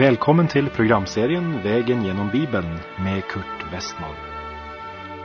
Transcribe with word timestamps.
Välkommen 0.00 0.48
till 0.48 0.68
programserien 0.68 1.62
Vägen 1.62 2.04
genom 2.04 2.30
Bibeln 2.30 2.78
med 2.98 3.24
Kurt 3.24 3.72
Westman. 3.72 4.14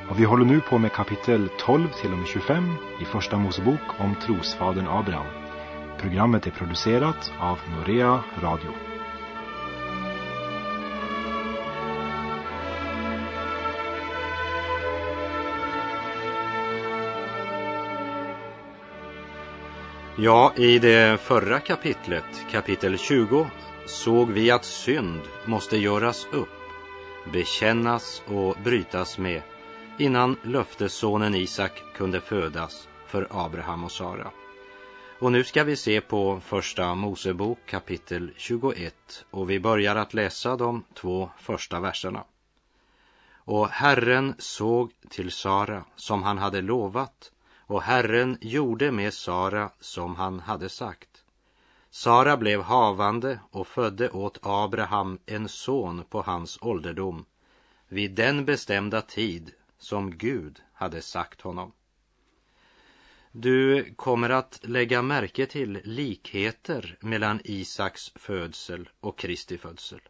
Och 0.10 0.20
vi 0.20 0.24
håller 0.24 0.46
nu 0.46 0.62
på 0.62 0.78
med 0.78 0.92
kapitel 0.92 1.50
12 1.60 1.88
till 2.02 2.12
och 2.12 2.18
med 2.18 2.28
25 2.28 2.75
i 3.02 3.06
Första 3.06 3.38
Mosebok 3.38 3.80
om 3.98 4.16
trosfadern 4.16 4.88
Abraham. 4.88 5.25
Programmet 5.98 6.48
är 6.48 6.52
producerat 6.52 7.34
av 7.39 7.60
Norea 7.78 8.24
Radio. 8.42 8.71
Ja, 20.18 20.54
i 20.56 20.79
det 20.79 21.21
förra 21.21 21.60
kapitlet, 21.60 22.46
kapitel 22.51 22.98
20, 22.98 23.48
såg 23.86 24.32
vi 24.32 24.52
att 24.52 24.66
synd 24.66 25.21
måste 25.46 25.78
göras 25.78 26.28
upp, 26.32 26.50
bekännas 27.34 28.24
och 28.28 28.57
brytas 28.64 29.18
med 29.18 29.42
innan 30.00 30.38
löftessonen 30.43 31.36
Isak 31.36 31.84
kunde 31.96 32.22
födas 32.22 32.88
för 33.08 33.28
Abraham 33.31 33.84
och 33.84 33.92
Sara. 33.92 34.31
Och 35.20 35.31
nu 35.31 35.44
ska 35.44 35.64
vi 35.64 35.76
se 35.76 36.02
på 36.02 36.40
Första 36.40 36.95
Mosebok 36.95 37.59
kapitel 37.66 38.31
21 38.38 39.26
och 39.31 39.50
vi 39.50 39.59
börjar 39.59 39.95
att 39.95 40.14
läsa 40.14 40.56
de 40.56 40.84
två 40.94 41.30
första 41.38 41.80
verserna. 41.80 42.23
Och 43.34 43.70
Herren 43.70 44.36
såg 44.38 44.92
till 45.09 45.31
Sara 45.31 45.86
som 45.96 46.24
han 46.24 46.38
hade 46.38 46.62
lovat 46.62 47.31
och 47.68 47.81
Herren 47.81 48.38
gjorde 48.42 48.92
med 48.92 49.14
Sara 49.14 49.70
som 49.80 50.16
han 50.16 50.40
hade 50.40 50.70
sagt. 50.70 51.15
Sara 51.96 52.38
blev 52.38 52.62
havande 52.62 53.40
och 53.52 53.68
födde 53.68 54.10
åt 54.10 54.40
Abraham 54.42 55.20
en 55.26 55.50
son 55.50 56.04
på 56.10 56.22
hans 56.22 56.58
ålderdom 56.62 57.26
vid 57.88 58.12
den 58.12 58.46
bestämda 58.46 59.02
tid 59.02 59.52
som 59.78 60.18
Gud 60.18 60.62
hade 60.74 61.02
sagt 61.02 61.42
honom. 61.42 61.72
Du 63.32 63.94
kommer 63.96 64.30
att 64.30 64.60
lägga 64.64 65.02
märke 65.02 65.46
till 65.46 65.82
likheter 65.84 66.98
mellan 67.00 67.40
Isaks 67.44 68.12
födsel 68.16 68.90
och 69.00 69.18
Kristi 69.18 69.58
födsel. 69.58 70.02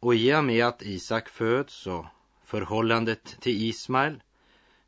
Och 0.00 0.14
i 0.14 0.34
och 0.34 0.44
med 0.44 0.66
att 0.66 0.82
Isak 0.82 1.28
föds 1.28 1.86
och 1.86 2.06
förhållandet 2.44 3.36
till 3.40 3.62
Ismael 3.62 4.22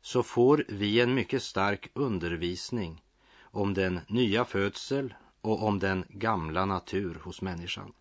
så 0.01 0.23
får 0.23 0.65
vi 0.67 1.01
en 1.01 1.13
mycket 1.13 1.43
stark 1.43 1.89
undervisning 1.93 3.03
om 3.41 3.73
den 3.73 3.99
nya 4.07 4.45
födsel 4.45 5.13
och 5.45 5.63
om 5.63 5.79
den 5.79 6.05
gamla 6.09 6.65
natur 6.65 7.19
hos 7.23 7.41
människan. 7.41 7.93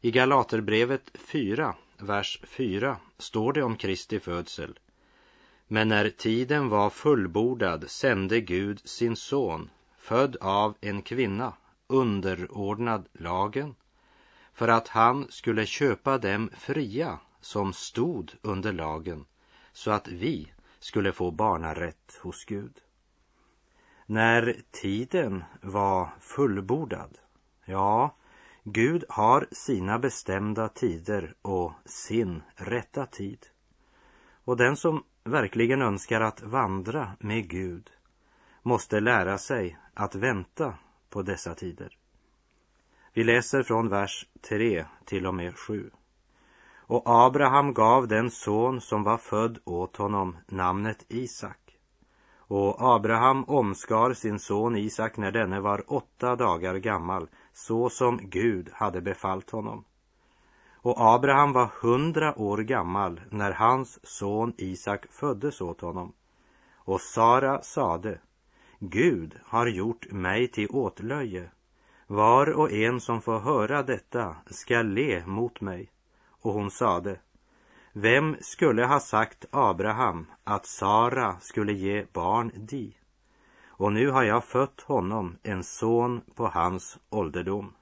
I 0.00 0.10
Galaterbrevet 0.10 1.10
4, 1.14 1.74
vers 1.98 2.40
4 2.42 2.96
står 3.18 3.52
det 3.52 3.62
om 3.62 3.76
Kristi 3.76 4.20
födsel. 4.20 4.78
Men 5.66 5.88
när 5.88 6.10
tiden 6.10 6.68
var 6.68 6.90
fullbordad 6.90 7.90
sände 7.90 8.40
Gud 8.40 8.88
sin 8.88 9.16
son, 9.16 9.70
född 9.96 10.36
av 10.40 10.74
en 10.80 11.02
kvinna, 11.02 11.52
underordnad 11.86 13.08
lagen, 13.12 13.74
för 14.52 14.68
att 14.68 14.88
han 14.88 15.26
skulle 15.30 15.66
köpa 15.66 16.18
dem 16.18 16.50
fria 16.58 17.18
som 17.40 17.72
stod 17.72 18.32
under 18.42 18.72
lagen, 18.72 19.24
så 19.72 19.90
att 19.90 20.08
vi 20.08 20.52
skulle 20.78 21.12
få 21.12 21.30
barnarätt 21.30 22.18
hos 22.22 22.44
Gud. 22.44 22.80
När 24.10 24.56
tiden 24.70 25.44
var 25.62 26.08
fullbordad, 26.20 27.18
ja, 27.64 28.16
Gud 28.64 29.04
har 29.08 29.46
sina 29.52 29.98
bestämda 29.98 30.68
tider 30.68 31.34
och 31.42 31.72
sin 31.84 32.42
rätta 32.54 33.06
tid. 33.06 33.46
Och 34.44 34.56
den 34.56 34.76
som 34.76 35.04
verkligen 35.24 35.82
önskar 35.82 36.20
att 36.20 36.42
vandra 36.42 37.12
med 37.20 37.48
Gud 37.48 37.90
måste 38.62 39.00
lära 39.00 39.38
sig 39.38 39.78
att 39.94 40.14
vänta 40.14 40.74
på 41.10 41.22
dessa 41.22 41.54
tider. 41.54 41.96
Vi 43.12 43.24
läser 43.24 43.62
från 43.62 43.88
vers 43.88 44.26
3 44.48 44.84
till 45.04 45.26
och 45.26 45.34
med 45.34 45.56
7. 45.56 45.90
Och 46.76 47.02
Abraham 47.06 47.74
gav 47.74 48.08
den 48.08 48.30
son 48.30 48.80
som 48.80 49.02
var 49.02 49.18
född 49.18 49.58
åt 49.64 49.96
honom 49.96 50.36
namnet 50.46 51.04
Isak. 51.08 51.67
Och 52.48 52.76
Abraham 52.78 53.44
omskar 53.44 54.14
sin 54.14 54.38
son 54.38 54.76
Isak 54.76 55.16
när 55.16 55.32
denne 55.32 55.60
var 55.60 55.84
åtta 55.86 56.36
dagar 56.36 56.74
gammal, 56.74 57.28
så 57.52 57.90
som 57.90 58.20
Gud 58.22 58.70
hade 58.72 59.00
befallt 59.00 59.50
honom. 59.50 59.84
Och 60.76 60.96
Abraham 60.98 61.52
var 61.52 61.70
hundra 61.80 62.38
år 62.38 62.58
gammal 62.58 63.20
när 63.30 63.52
hans 63.52 63.98
son 64.02 64.52
Isak 64.56 65.06
föddes 65.10 65.60
åt 65.60 65.80
honom. 65.80 66.12
Och 66.76 67.00
Sara 67.00 67.62
sade, 67.62 68.18
Gud 68.78 69.34
har 69.44 69.66
gjort 69.66 70.12
mig 70.12 70.48
till 70.48 70.68
åtlöje. 70.70 71.50
Var 72.06 72.50
och 72.58 72.72
en 72.72 73.00
som 73.00 73.22
får 73.22 73.38
höra 73.38 73.82
detta 73.82 74.36
ska 74.46 74.82
le 74.82 75.26
mot 75.26 75.60
mig. 75.60 75.90
Och 76.28 76.52
hon 76.52 76.70
sade, 76.70 77.20
vem 78.00 78.36
skulle 78.40 78.84
ha 78.84 79.00
sagt 79.00 79.44
Abraham 79.50 80.26
att 80.44 80.66
Sara 80.66 81.36
skulle 81.40 81.72
ge 81.72 82.06
barn 82.12 82.52
di? 82.54 82.96
Och 83.66 83.92
nu 83.92 84.10
har 84.10 84.22
jag 84.22 84.44
fött 84.44 84.80
honom 84.80 85.36
en 85.42 85.64
son 85.64 86.20
på 86.34 86.46
hans 86.46 86.98
ålderdom. 87.10 87.72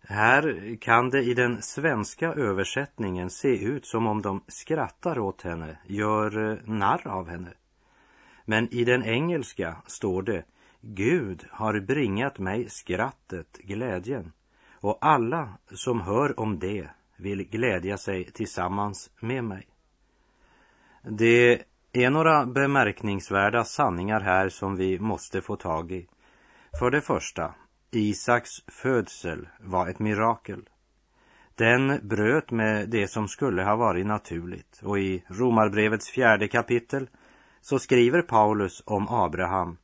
Här 0.00 0.76
kan 0.80 1.10
det 1.10 1.22
i 1.22 1.34
den 1.34 1.62
svenska 1.62 2.32
översättningen 2.32 3.30
se 3.30 3.64
ut 3.64 3.86
som 3.86 4.06
om 4.06 4.22
de 4.22 4.44
skrattar 4.48 5.18
åt 5.18 5.42
henne, 5.42 5.78
gör 5.86 6.50
eh, 6.50 6.58
narr 6.64 7.08
av 7.08 7.28
henne. 7.28 7.52
Men 8.44 8.74
i 8.74 8.84
den 8.84 9.04
engelska 9.04 9.76
står 9.86 10.22
det 10.22 10.44
Gud 10.80 11.46
har 11.50 11.80
bringat 11.80 12.38
mig 12.38 12.68
skrattet, 12.70 13.58
glädjen, 13.58 14.32
och 14.72 14.98
alla 15.00 15.58
som 15.74 16.00
hör 16.00 16.40
om 16.40 16.58
det 16.58 16.88
vill 17.16 17.48
glädja 17.48 17.98
sig 17.98 18.24
tillsammans 18.24 19.10
med 19.20 19.44
mig. 19.44 19.66
Det 21.02 21.62
är 21.92 22.10
några 22.10 22.46
bemärkningsvärda 22.46 23.64
sanningar 23.64 24.20
här 24.20 24.48
som 24.48 24.76
vi 24.76 24.98
måste 24.98 25.40
få 25.40 25.56
tag 25.56 25.92
i. 25.92 26.06
För 26.78 26.90
det 26.90 27.00
första, 27.00 27.54
Isaks 27.90 28.50
födsel 28.66 29.48
var 29.60 29.88
ett 29.88 29.98
mirakel. 29.98 30.68
Den 31.54 32.00
bröt 32.02 32.50
med 32.50 32.88
det 32.88 33.08
som 33.08 33.28
skulle 33.28 33.62
ha 33.62 33.76
varit 33.76 34.06
naturligt 34.06 34.80
och 34.82 34.98
i 34.98 35.24
Romarbrevets 35.28 36.10
fjärde 36.10 36.48
kapitel 36.48 37.08
så 37.60 37.78
skriver 37.78 38.22
Paulus 38.22 38.82
om 38.86 39.08
Abraham. 39.08 39.76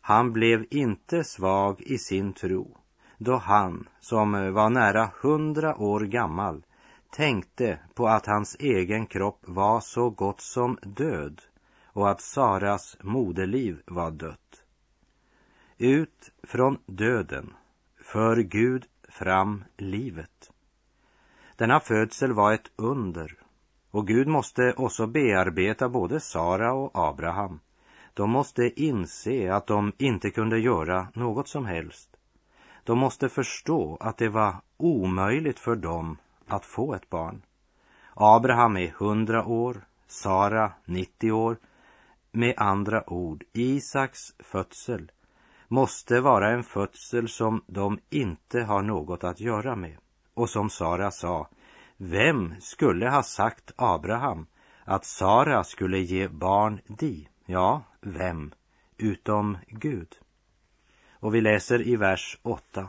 Han 0.00 0.32
blev 0.32 0.66
inte 0.70 1.24
svag 1.24 1.80
i 1.80 1.98
sin 1.98 2.32
tro 2.32 2.80
då 3.20 3.36
han, 3.36 3.88
som 4.00 4.52
var 4.54 4.70
nära 4.70 5.10
hundra 5.22 5.76
år 5.76 6.00
gammal, 6.00 6.62
tänkte 7.10 7.78
på 7.94 8.08
att 8.08 8.26
hans 8.26 8.56
egen 8.60 9.06
kropp 9.06 9.40
var 9.46 9.80
så 9.80 10.10
gott 10.10 10.40
som 10.40 10.78
död 10.82 11.42
och 11.84 12.10
att 12.10 12.20
Saras 12.20 12.96
moderliv 13.00 13.82
var 13.86 14.10
dött. 14.10 14.62
Ut 15.78 16.32
från 16.42 16.78
döden 16.86 17.52
för 18.02 18.36
Gud 18.36 18.86
fram 19.08 19.64
livet. 19.76 20.50
Denna 21.56 21.80
födsel 21.80 22.32
var 22.32 22.52
ett 22.52 22.70
under 22.76 23.36
och 23.90 24.06
Gud 24.06 24.28
måste 24.28 24.72
också 24.72 25.06
bearbeta 25.06 25.88
både 25.88 26.20
Sara 26.20 26.72
och 26.72 26.90
Abraham. 26.94 27.60
De 28.14 28.30
måste 28.30 28.82
inse 28.82 29.54
att 29.54 29.66
de 29.66 29.92
inte 29.98 30.30
kunde 30.30 30.58
göra 30.58 31.08
något 31.14 31.48
som 31.48 31.66
helst. 31.66 32.16
De 32.84 32.98
måste 32.98 33.28
förstå 33.28 33.96
att 34.00 34.16
det 34.16 34.28
var 34.28 34.54
omöjligt 34.76 35.58
för 35.58 35.76
dem 35.76 36.16
att 36.50 36.66
få 36.66 36.94
ett 36.94 37.10
barn. 37.10 37.42
Abraham 38.14 38.76
är 38.76 38.88
hundra 38.88 39.44
år, 39.44 39.76
Sara 40.06 40.72
90 40.84 41.32
år. 41.32 41.56
Med 42.32 42.54
andra 42.56 43.10
ord, 43.10 43.44
Isaks 43.52 44.20
födsel 44.38 45.10
måste 45.68 46.20
vara 46.20 46.50
en 46.50 46.62
födsel 46.62 47.28
som 47.28 47.62
de 47.66 47.98
inte 48.10 48.60
har 48.60 48.82
något 48.82 49.24
att 49.24 49.40
göra 49.40 49.76
med. 49.76 49.96
Och 50.34 50.50
som 50.50 50.70
Sara 50.70 51.10
sa, 51.10 51.48
vem 51.96 52.54
skulle 52.60 53.10
ha 53.10 53.22
sagt 53.22 53.72
Abraham 53.76 54.46
att 54.84 55.04
Sara 55.04 55.64
skulle 55.64 55.98
ge 55.98 56.28
barn 56.28 56.80
di? 56.86 57.28
Ja, 57.46 57.82
vem? 58.00 58.52
Utom 58.96 59.58
Gud. 59.68 60.18
Och 61.12 61.34
vi 61.34 61.40
läser 61.40 61.88
i 61.88 61.96
vers 61.96 62.38
8. 62.42 62.88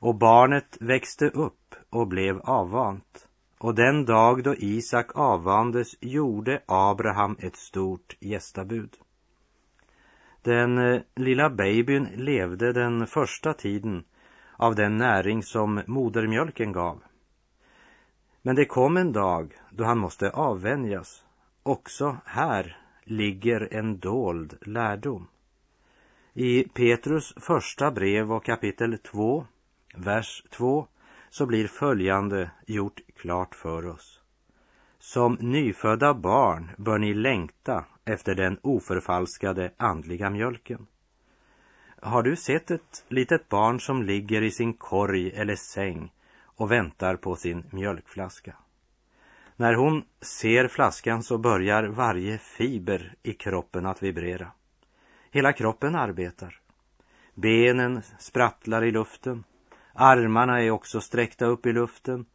Och 0.00 0.14
barnet 0.14 0.76
växte 0.80 1.28
upp 1.28 1.74
och 1.90 2.06
blev 2.06 2.40
avvant. 2.40 3.28
Och 3.58 3.74
den 3.74 4.04
dag 4.04 4.42
då 4.42 4.54
Isak 4.54 5.10
avvandes 5.14 5.96
gjorde 6.00 6.62
Abraham 6.66 7.36
ett 7.40 7.56
stort 7.56 8.16
gästabud. 8.20 8.96
Den 10.42 10.78
eh, 10.78 11.00
lilla 11.16 11.50
babyn 11.50 12.08
levde 12.14 12.72
den 12.72 13.06
första 13.06 13.54
tiden 13.54 14.04
av 14.56 14.74
den 14.74 14.96
näring 14.96 15.42
som 15.42 15.82
modermjölken 15.86 16.72
gav. 16.72 17.02
Men 18.42 18.56
det 18.56 18.64
kom 18.64 18.96
en 18.96 19.12
dag 19.12 19.52
då 19.70 19.84
han 19.84 19.98
måste 19.98 20.30
avvänjas. 20.30 21.24
Också 21.62 22.16
här 22.24 22.76
ligger 23.04 23.68
en 23.74 23.98
dold 23.98 24.58
lärdom. 24.60 25.26
I 26.34 26.62
Petrus 26.62 27.34
första 27.36 27.90
brev 27.90 28.32
och 28.32 28.44
kapitel 28.44 28.98
2, 28.98 29.46
vers 29.94 30.44
2, 30.50 30.86
så 31.30 31.46
blir 31.46 31.68
följande 31.68 32.50
gjort 32.66 33.00
klart 33.16 33.54
för 33.54 33.86
oss. 33.86 34.20
Som 34.98 35.34
nyfödda 35.40 36.14
barn 36.14 36.70
bör 36.78 36.98
ni 36.98 37.14
längta 37.14 37.84
efter 38.04 38.34
den 38.34 38.58
oförfalskade 38.62 39.72
andliga 39.76 40.30
mjölken. 40.30 40.86
Har 42.02 42.22
du 42.22 42.36
sett 42.36 42.70
ett 42.70 43.04
litet 43.08 43.48
barn 43.48 43.80
som 43.80 44.02
ligger 44.02 44.42
i 44.42 44.50
sin 44.50 44.72
korg 44.72 45.30
eller 45.30 45.56
säng 45.56 46.12
och 46.42 46.70
väntar 46.70 47.16
på 47.16 47.36
sin 47.36 47.64
mjölkflaska? 47.70 48.56
När 49.56 49.74
hon 49.74 50.04
ser 50.20 50.68
flaskan 50.68 51.22
så 51.22 51.38
börjar 51.38 51.84
varje 51.84 52.38
fiber 52.38 53.14
i 53.22 53.32
kroppen 53.32 53.86
att 53.86 54.02
vibrera. 54.02 54.52
Hela 55.30 55.52
kroppen 55.52 55.94
arbetar. 55.94 56.60
Benen 57.34 58.02
sprattlar 58.18 58.84
i 58.84 58.90
luften. 58.90 59.44
Armarna 60.02 60.62
är 60.62 60.70
också 60.70 61.00
sträckta 61.00 61.46
upp 61.46 61.66
i 61.66 61.72
luften 61.72 62.26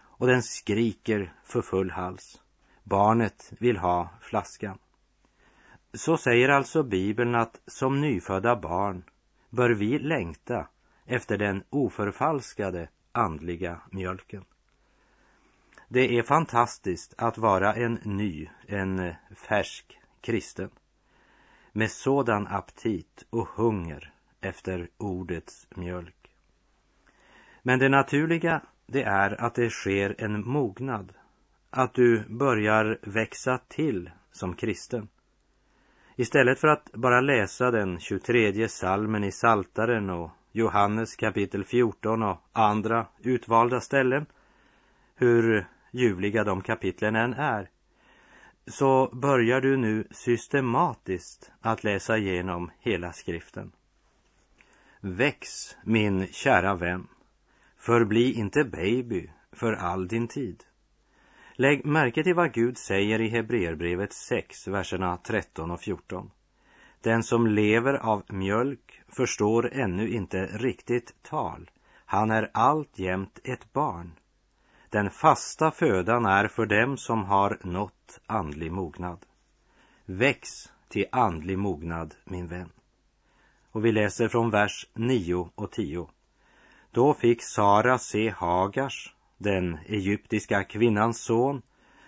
och 0.00 0.26
den 0.26 0.42
skriker 0.42 1.32
för 1.44 1.62
full 1.62 1.90
hals. 1.90 2.40
Barnet 2.82 3.52
vill 3.58 3.76
ha 3.76 4.08
flaskan. 4.20 4.78
Så 5.94 6.16
säger 6.16 6.48
alltså 6.48 6.82
Bibeln 6.82 7.34
att 7.34 7.60
som 7.66 8.00
nyfödda 8.00 8.56
barn 8.56 9.04
bör 9.50 9.70
vi 9.70 9.98
längta 9.98 10.68
efter 11.04 11.38
den 11.38 11.62
oförfalskade 11.70 12.88
andliga 13.12 13.80
mjölken. 13.90 14.44
Det 15.88 16.18
är 16.18 16.22
fantastiskt 16.22 17.14
att 17.18 17.38
vara 17.38 17.74
en 17.74 17.94
ny, 17.94 18.48
en 18.66 19.14
färsk 19.36 19.98
kristen 20.20 20.70
med 21.72 21.90
sådan 21.90 22.46
aptit 22.46 23.24
och 23.30 23.48
hunger 23.48 24.12
efter 24.40 24.88
ordets 24.96 25.66
mjölk. 25.70 26.19
Men 27.70 27.78
det 27.78 27.88
naturliga, 27.88 28.60
det 28.86 29.02
är 29.02 29.40
att 29.40 29.54
det 29.54 29.70
sker 29.70 30.14
en 30.18 30.48
mognad, 30.48 31.12
att 31.70 31.94
du 31.94 32.24
börjar 32.28 32.98
växa 33.02 33.58
till 33.68 34.10
som 34.32 34.54
kristen. 34.54 35.08
Istället 36.16 36.58
för 36.58 36.68
att 36.68 36.92
bara 36.92 37.20
läsa 37.20 37.70
den 37.70 38.00
23 38.00 38.68
salmen 38.68 39.24
i 39.24 39.32
Saltaren 39.32 40.10
och 40.10 40.30
Johannes 40.52 41.16
kapitel 41.16 41.64
14 41.64 42.22
och 42.22 42.36
andra 42.52 43.06
utvalda 43.22 43.80
ställen, 43.80 44.26
hur 45.14 45.66
ljuvliga 45.90 46.44
de 46.44 46.62
kapitlen 46.62 47.16
än 47.16 47.34
är, 47.34 47.68
så 48.66 49.10
börjar 49.12 49.60
du 49.60 49.76
nu 49.76 50.08
systematiskt 50.10 51.52
att 51.60 51.84
läsa 51.84 52.18
igenom 52.18 52.70
hela 52.78 53.12
skriften. 53.12 53.72
Väx, 55.00 55.76
min 55.84 56.26
kära 56.26 56.74
vän, 56.74 57.06
förbli 57.80 58.32
inte 58.32 58.64
baby 58.64 59.30
för 59.52 59.72
all 59.72 60.08
din 60.08 60.28
tid. 60.28 60.64
Lägg 61.54 61.86
märke 61.86 62.22
till 62.22 62.34
vad 62.34 62.52
Gud 62.52 62.78
säger 62.78 63.20
i 63.20 63.28
Hebreerbrevet 63.28 64.12
6, 64.12 64.68
verserna 64.68 65.16
13 65.16 65.70
och 65.70 65.80
14. 65.80 66.30
Den 67.00 67.22
som 67.22 67.46
lever 67.46 67.94
av 67.94 68.22
mjölk 68.28 69.02
förstår 69.08 69.72
ännu 69.72 70.08
inte 70.08 70.46
riktigt 70.46 71.22
tal. 71.22 71.70
Han 72.04 72.30
är 72.30 72.50
alltjämt 72.54 73.40
ett 73.44 73.72
barn. 73.72 74.12
Den 74.90 75.10
fasta 75.10 75.70
födan 75.70 76.26
är 76.26 76.48
för 76.48 76.66
dem 76.66 76.96
som 76.96 77.24
har 77.24 77.58
nått 77.64 78.20
andlig 78.26 78.72
mognad. 78.72 79.26
Väx 80.04 80.48
till 80.88 81.06
andlig 81.12 81.58
mognad, 81.58 82.14
min 82.24 82.46
vän. 82.46 82.72
Och 83.70 83.84
vi 83.84 83.92
läser 83.92 84.28
från 84.28 84.50
vers 84.50 84.86
9 84.94 85.50
och 85.54 85.72
10. 85.72 86.08
Då 86.92 87.14
fick 87.14 87.42
Sara 87.42 87.98
se 87.98 88.30
Hagars, 88.30 89.14
den 89.38 89.78
egyptiska 89.86 90.64
kvinnans 90.64 91.20
son, 91.20 91.62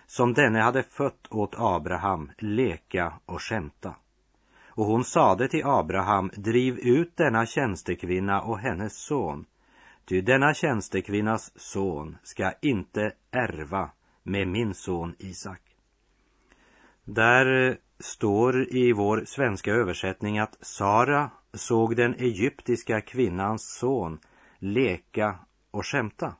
som 0.05 0.33
denne 0.33 0.59
hade 0.59 0.83
fött 0.83 1.27
åt 1.29 1.55
Abraham, 1.57 2.31
leka 2.37 3.13
och 3.25 3.41
skämta. 3.41 3.95
Och 4.67 4.85
hon 4.85 5.03
sade 5.03 5.47
till 5.47 5.65
Abraham, 5.65 6.31
driv 6.35 6.79
ut 6.79 7.17
denna 7.17 7.45
tjänstekvinna 7.45 8.41
och 8.41 8.59
hennes 8.59 8.97
son, 8.97 9.45
ty 10.05 10.21
denna 10.21 10.53
tjänstekvinnas 10.53 11.59
son 11.59 12.17
ska 12.23 12.51
inte 12.61 13.11
ärva 13.31 13.89
med 14.23 14.47
min 14.47 14.73
son 14.73 15.15
Isak. 15.19 15.61
Där 17.05 17.69
eh, 17.69 17.75
står 17.99 18.75
i 18.75 18.93
vår 18.93 19.23
svenska 19.25 19.71
översättning 19.71 20.39
att 20.39 20.57
Sara 20.61 21.29
såg 21.53 21.95
den 21.95 22.13
egyptiska 22.13 23.01
kvinnans 23.01 23.77
son 23.79 24.19
leka 24.63 25.39
och 25.71 25.85
skämta. 25.85 26.35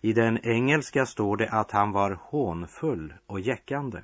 I 0.00 0.12
den 0.12 0.46
engelska 0.46 1.06
står 1.06 1.36
det 1.36 1.48
att 1.48 1.70
han 1.70 1.92
var 1.92 2.18
hånfull 2.22 3.14
och 3.26 3.40
jäckande. 3.40 4.00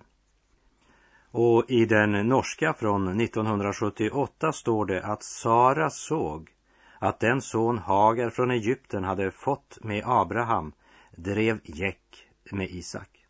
Och 1.31 1.65
i 1.69 1.85
den 1.85 2.13
norska 2.29 2.75
från 2.75 3.21
1978 3.21 4.53
står 4.53 4.87
det 4.87 5.03
att 5.03 5.23
Sara 5.23 5.91
såg 5.91 6.51
att 6.99 7.21
den 7.21 7.41
son 7.41 7.79
Hagar 7.79 8.31
från 8.31 8.51
Egypten 8.51 9.05
hade 9.05 9.31
fått 9.31 9.79
med 9.81 10.03
Abraham 10.07 10.73
drev 11.17 11.61
gäck 11.65 12.27
med 12.51 12.71
Isak. 12.71 13.27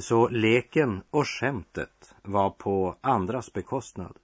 Så 0.00 0.28
leken 0.28 1.02
och 1.10 1.28
skämtet 1.28 2.14
var 2.22 2.50
på 2.50 2.96
andras 3.00 3.52
bekostnad. 3.52 4.16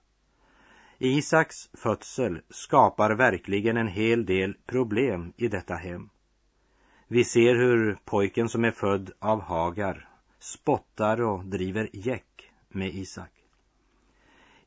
Isaks 1.05 1.69
födsel 1.73 2.41
skapar 2.49 3.11
verkligen 3.11 3.77
en 3.77 3.87
hel 3.87 4.25
del 4.25 4.53
problem 4.65 5.33
i 5.37 5.47
detta 5.47 5.75
hem. 5.75 6.09
Vi 7.07 7.23
ser 7.23 7.55
hur 7.55 7.97
pojken 8.05 8.49
som 8.49 8.65
är 8.65 8.71
född 8.71 9.11
av 9.19 9.41
Hagar 9.41 10.09
spottar 10.39 11.21
och 11.21 11.45
driver 11.45 11.89
gäck 11.93 12.51
med 12.69 12.95
Isak. 12.95 13.31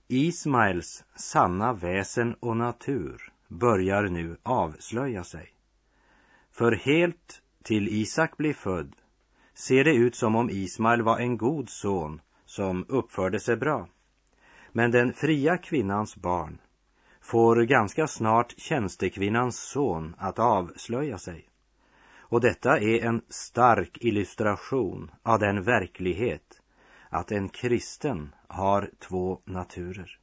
Ismaels 0.08 1.04
sanna 1.16 1.72
väsen 1.72 2.34
och 2.34 2.56
natur 2.56 3.32
börjar 3.48 4.02
nu 4.02 4.36
avslöja 4.42 5.24
sig. 5.24 5.52
För 6.50 6.72
helt 6.72 7.42
till 7.62 7.88
Isak 7.88 8.36
blir 8.36 8.54
född 8.54 8.96
ser 9.54 9.84
det 9.84 9.94
ut 9.94 10.14
som 10.14 10.36
om 10.36 10.50
Ismael 10.50 11.02
var 11.02 11.18
en 11.18 11.36
god 11.36 11.68
son 11.68 12.20
som 12.44 12.84
uppförde 12.88 13.40
sig 13.40 13.56
bra. 13.56 13.88
Men 14.72 14.90
den 14.90 15.12
fria 15.12 15.56
kvinnans 15.56 16.16
barn 16.16 16.58
får 17.20 17.62
ganska 17.62 18.06
snart 18.06 18.54
tjänstekvinnans 18.56 19.58
son 19.58 20.14
att 20.18 20.38
avslöja 20.38 21.18
sig. 21.18 21.48
Och 22.18 22.40
detta 22.40 22.78
är 22.78 23.04
en 23.04 23.22
stark 23.28 23.98
illustration 24.00 25.10
av 25.22 25.38
den 25.38 25.62
verklighet 25.62 26.60
att 27.08 27.32
en 27.32 27.48
kristen 27.48 28.34
har 28.48 28.90
två 28.98 29.40
naturer. 29.44 30.18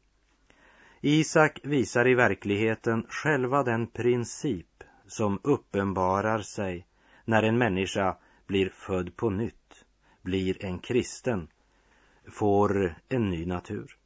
Isak 1.01 1.59
visar 1.63 2.07
i 2.07 2.15
verkligheten 2.15 3.05
själva 3.09 3.63
den 3.63 3.87
princip 3.87 4.83
som 5.07 5.39
uppenbarar 5.43 6.39
sig 6.39 6.87
när 7.25 7.43
en 7.43 7.57
människa 7.57 8.17
blir 8.47 8.69
född 8.69 9.15
på 9.15 9.29
nytt, 9.29 9.85
blir 10.21 10.65
en 10.65 10.79
kristen, 10.79 11.47
får 12.31 12.95
en 13.09 13.29
ny 13.29 13.45
natur. 13.45 13.97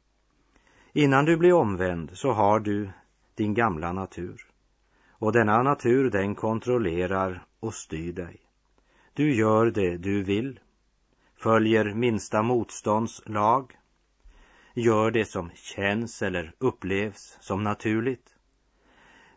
Innan 0.92 1.24
du 1.24 1.36
blir 1.36 1.52
omvänd 1.52 2.10
så 2.12 2.32
har 2.32 2.60
du 2.60 2.90
din 3.34 3.54
gamla 3.54 3.92
natur. 3.92 4.46
Och 5.10 5.32
denna 5.32 5.62
natur 5.62 6.10
den 6.10 6.34
kontrollerar 6.34 7.46
och 7.60 7.74
styr 7.74 8.12
dig. 8.12 8.40
Du 9.14 9.34
gör 9.34 9.70
det 9.70 9.96
du 9.96 10.22
vill, 10.22 10.60
följer 11.36 11.94
minsta 11.94 12.42
motstånds 12.42 13.22
lag, 13.26 13.78
gör 14.74 15.10
det 15.10 15.24
som 15.24 15.50
känns 15.54 16.22
eller 16.22 16.54
upplevs 16.58 17.38
som 17.40 17.64
naturligt. 17.64 18.36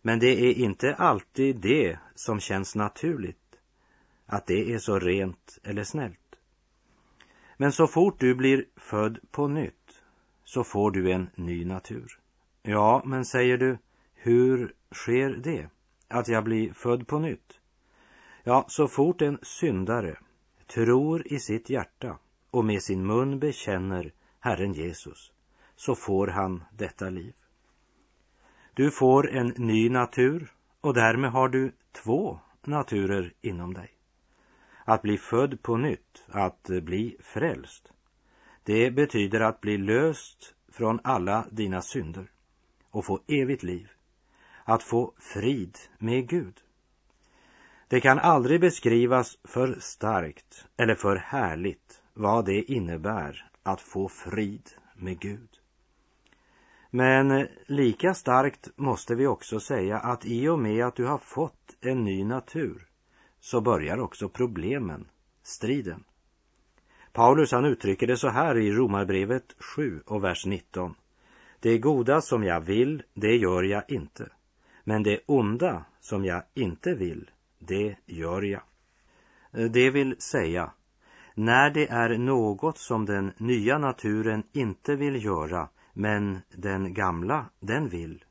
Men 0.02 0.20
det 0.20 0.50
är 0.50 0.54
inte 0.54 0.96
alltid 0.96 1.56
det 1.56 2.00
som 2.16 2.40
känns 2.40 2.76
naturligt, 2.76 3.56
att 4.26 4.48
det 4.48 4.74
är 4.74 4.78
så 4.78 5.00
rent 5.00 5.60
eller 5.64 5.84
snällt. 5.84 6.36
Men 7.58 7.72
så 7.72 7.88
fort 7.88 8.20
du 8.20 8.36
blir 8.36 8.66
född 8.76 9.20
på 9.32 9.48
nytt 9.48 9.83
så 10.54 10.64
får 10.64 10.92
du 10.92 11.12
en 11.12 11.30
ny 11.36 11.66
natur. 11.66 12.20
Ja, 12.62 13.02
men 13.06 13.26
säger 13.26 13.58
du, 13.58 13.78
hur 14.14 14.74
sker 14.92 15.30
det? 15.30 15.70
Att 16.08 16.28
jag 16.28 16.44
blir 16.44 16.74
född 16.74 17.08
på 17.08 17.20
nytt? 17.20 17.60
Ja, 18.44 18.66
så 18.68 18.88
fort 18.88 19.22
en 19.22 19.40
syndare 19.42 20.18
tror 20.74 21.34
i 21.34 21.40
sitt 21.40 21.70
hjärta 21.70 22.18
och 22.52 22.66
med 22.66 22.84
sin 22.84 23.06
mun 23.06 23.40
bekänner 23.40 24.14
Herren 24.40 24.74
Jesus, 24.74 25.32
så 25.76 25.96
får 25.96 26.28
han 26.28 26.64
detta 26.72 27.10
liv. 27.10 27.34
Du 28.74 28.92
får 28.92 29.32
en 29.32 29.48
ny 29.58 29.90
natur 29.90 30.54
och 30.82 30.94
därmed 30.94 31.32
har 31.32 31.50
du 31.50 31.72
två 32.04 32.40
naturer 32.62 33.34
inom 33.42 33.74
dig. 33.74 33.90
Att 34.86 35.02
bli 35.02 35.18
född 35.18 35.62
på 35.62 35.78
nytt, 35.78 36.26
att 36.28 36.64
bli 36.64 37.18
frälst, 37.20 37.93
det 38.64 38.92
betyder 38.92 39.40
att 39.40 39.62
bli 39.62 39.78
löst 39.78 40.56
från 40.72 41.00
alla 41.04 41.46
dina 41.52 41.82
synder 41.82 42.32
och 42.90 43.06
få 43.06 43.20
evigt 43.28 43.64
liv. 43.64 43.90
Att 44.64 44.84
få 44.84 45.14
frid 45.18 45.78
med 45.98 46.30
Gud. 46.30 46.60
Det 47.88 48.02
kan 48.02 48.20
aldrig 48.20 48.62
beskrivas 48.62 49.38
för 49.44 49.78
starkt 49.80 50.66
eller 50.78 50.96
för 50.96 51.16
härligt 51.16 52.02
vad 52.14 52.46
det 52.46 52.72
innebär 52.72 53.50
att 53.64 53.82
få 53.82 54.10
frid 54.10 54.70
med 54.96 55.20
Gud. 55.20 55.50
Men 56.90 57.48
lika 57.66 58.14
starkt 58.14 58.70
måste 58.76 59.16
vi 59.16 59.28
också 59.28 59.60
säga 59.60 60.00
att 60.00 60.26
i 60.26 60.48
och 60.48 60.60
med 60.60 60.86
att 60.86 60.96
du 60.96 61.06
har 61.06 61.18
fått 61.18 61.78
en 61.82 62.04
ny 62.04 62.24
natur 62.24 62.88
så 63.40 63.62
börjar 63.62 63.98
också 63.98 64.30
problemen, 64.30 65.08
striden. 65.44 66.04
Paulus 67.14 67.52
han 67.52 67.66
uttrycker 67.66 68.08
det 68.08 68.18
så 68.18 68.30
här 68.30 68.58
i 68.58 68.72
Romarbrevet 68.72 69.56
7 69.60 70.02
och 70.06 70.24
vers 70.24 70.46
19. 70.46 70.96
Det 71.60 71.78
goda 71.78 72.22
som 72.22 72.44
jag 72.44 72.62
vill, 72.62 73.04
det 73.14 73.36
gör 73.36 73.64
jag 73.64 73.84
inte. 73.88 74.30
Men 74.84 75.04
det 75.04 75.20
onda 75.26 75.86
som 76.00 76.26
jag 76.26 76.44
inte 76.54 76.94
vill, 76.94 77.32
det 77.60 77.96
gör 78.06 78.42
jag. 78.42 78.62
Eh, 79.52 79.72
det 79.72 79.90
vill 79.90 80.16
säga, 80.20 80.72
när 81.36 81.70
det 81.70 81.88
är 81.88 82.18
något 82.18 82.78
som 82.78 83.06
den 83.06 83.32
nya 83.38 83.78
naturen 83.78 84.44
inte 84.54 84.96
vill 84.96 85.26
göra, 85.26 85.70
men 85.94 86.40
den 86.56 86.94
gamla, 86.94 87.46
den 87.60 87.90
vill. 87.90 88.24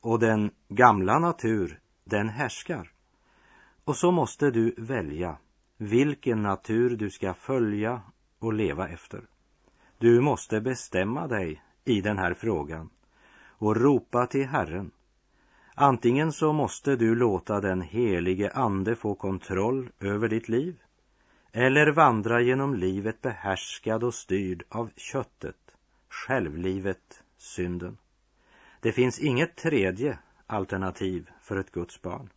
Och 0.00 0.18
den 0.18 0.50
gamla 0.68 1.18
natur, 1.18 1.80
den 2.04 2.28
härskar. 2.28 2.90
Och 3.84 3.96
så 3.96 4.10
måste 4.10 4.50
du 4.50 4.74
välja 4.78 5.36
vilken 5.76 6.42
natur 6.42 6.96
du 6.96 7.10
ska 7.10 7.34
följa 7.34 8.02
och 8.38 8.52
leva 8.52 8.88
efter. 8.88 9.22
Du 9.98 10.20
måste 10.20 10.60
bestämma 10.60 11.26
dig 11.26 11.62
i 11.84 12.00
den 12.00 12.18
här 12.18 12.34
frågan 12.34 12.90
och 13.58 13.76
ropa 13.76 14.26
till 14.26 14.46
Herren. 14.46 14.90
Antingen 15.74 16.32
så 16.32 16.52
måste 16.52 16.96
du 16.96 17.14
låta 17.14 17.60
den 17.60 17.80
helige 17.80 18.50
Ande 18.50 18.96
få 18.96 19.14
kontroll 19.14 19.90
över 20.00 20.28
ditt 20.28 20.48
liv 20.48 20.76
eller 21.52 21.86
vandra 21.86 22.40
genom 22.40 22.74
livet 22.74 23.22
behärskad 23.22 24.04
och 24.04 24.14
styrd 24.14 24.62
av 24.68 24.90
köttet, 24.96 25.76
självlivet, 26.08 27.22
synden. 27.36 27.98
Det 28.80 28.92
finns 28.92 29.18
inget 29.18 29.56
tredje 29.56 30.18
alternativ 30.46 31.30
för 31.40 31.56
ett 31.56 31.72
Guds 31.72 32.02
barn. 32.02 32.30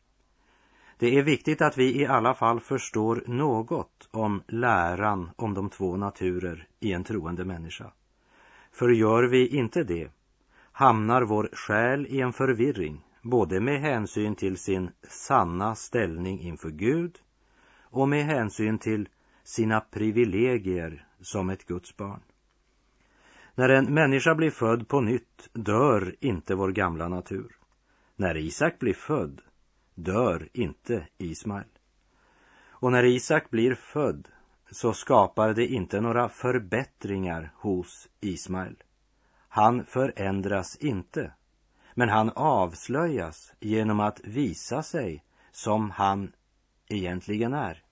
Det 1.01 1.17
är 1.17 1.23
viktigt 1.23 1.61
att 1.61 1.77
vi 1.77 2.01
i 2.01 2.05
alla 2.05 2.33
fall 2.33 2.59
förstår 2.59 3.23
något 3.27 4.09
om 4.11 4.43
läran 4.47 5.29
om 5.35 5.53
de 5.53 5.69
två 5.69 5.97
naturer 5.97 6.67
i 6.79 6.93
en 6.93 7.03
troende 7.03 7.45
människa. 7.45 7.91
För 8.71 8.89
gör 8.89 9.23
vi 9.23 9.47
inte 9.47 9.83
det 9.83 10.11
hamnar 10.71 11.21
vår 11.21 11.49
själ 11.53 12.07
i 12.09 12.21
en 12.21 12.33
förvirring 12.33 13.05
både 13.21 13.59
med 13.59 13.81
hänsyn 13.81 14.35
till 14.35 14.57
sin 14.57 14.91
sanna 15.09 15.75
ställning 15.75 16.39
inför 16.39 16.69
Gud 16.69 17.17
och 17.81 18.09
med 18.09 18.25
hänsyn 18.25 18.79
till 18.79 19.09
sina 19.43 19.79
privilegier 19.79 21.07
som 21.21 21.49
ett 21.49 21.65
Guds 21.65 21.97
barn. 21.97 22.21
När 23.55 23.69
en 23.69 23.93
människa 23.93 24.35
blir 24.35 24.51
född 24.51 24.87
på 24.87 25.01
nytt 25.01 25.49
dör 25.53 26.15
inte 26.19 26.55
vår 26.55 26.71
gamla 26.71 27.07
natur. 27.07 27.55
När 28.15 28.37
Isak 28.37 28.79
blir 28.79 28.93
född 28.93 29.41
dör 30.03 30.49
inte 30.53 31.07
Ismael. 31.17 31.67
Och 32.69 32.91
när 32.91 33.03
Isak 33.03 33.49
blir 33.49 33.75
född 33.75 34.27
så 34.71 34.93
skapar 34.93 35.53
det 35.53 35.67
inte 35.67 36.01
några 36.01 36.29
förbättringar 36.29 37.53
hos 37.55 38.07
Ismael. 38.21 38.83
Han 39.47 39.85
förändras 39.85 40.75
inte, 40.75 41.31
men 41.93 42.09
han 42.09 42.29
avslöjas 42.35 43.53
genom 43.59 43.99
att 43.99 44.19
visa 44.23 44.83
sig 44.83 45.23
som 45.51 45.91
han 45.91 46.31
egentligen 46.87 47.53
är. 47.53 47.83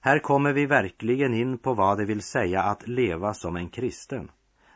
Här 0.00 0.18
kommer 0.18 0.52
vi 0.52 0.66
verkligen 0.66 1.34
in 1.34 1.58
på 1.58 1.74
vad 1.74 1.98
det 1.98 2.04
vill 2.04 2.22
säga 2.22 2.62
att 2.62 2.88
leva 2.88 3.34
som 3.34 3.56
en 3.56 3.68
kristen. 3.68 4.30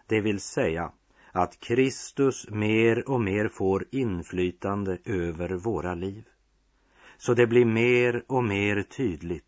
Det 0.06 0.20
vill 0.20 0.40
säga 0.40 0.92
att 1.32 1.60
Kristus 1.60 2.50
mer 2.50 3.08
och 3.08 3.20
mer 3.20 3.48
får 3.48 3.86
inflytande 3.90 4.98
över 5.04 5.48
våra 5.48 5.94
liv. 5.94 6.24
Så 7.16 7.34
det 7.34 7.46
blir 7.46 7.64
mer 7.64 8.24
och 8.26 8.44
mer 8.44 8.82
tydligt 8.82 9.44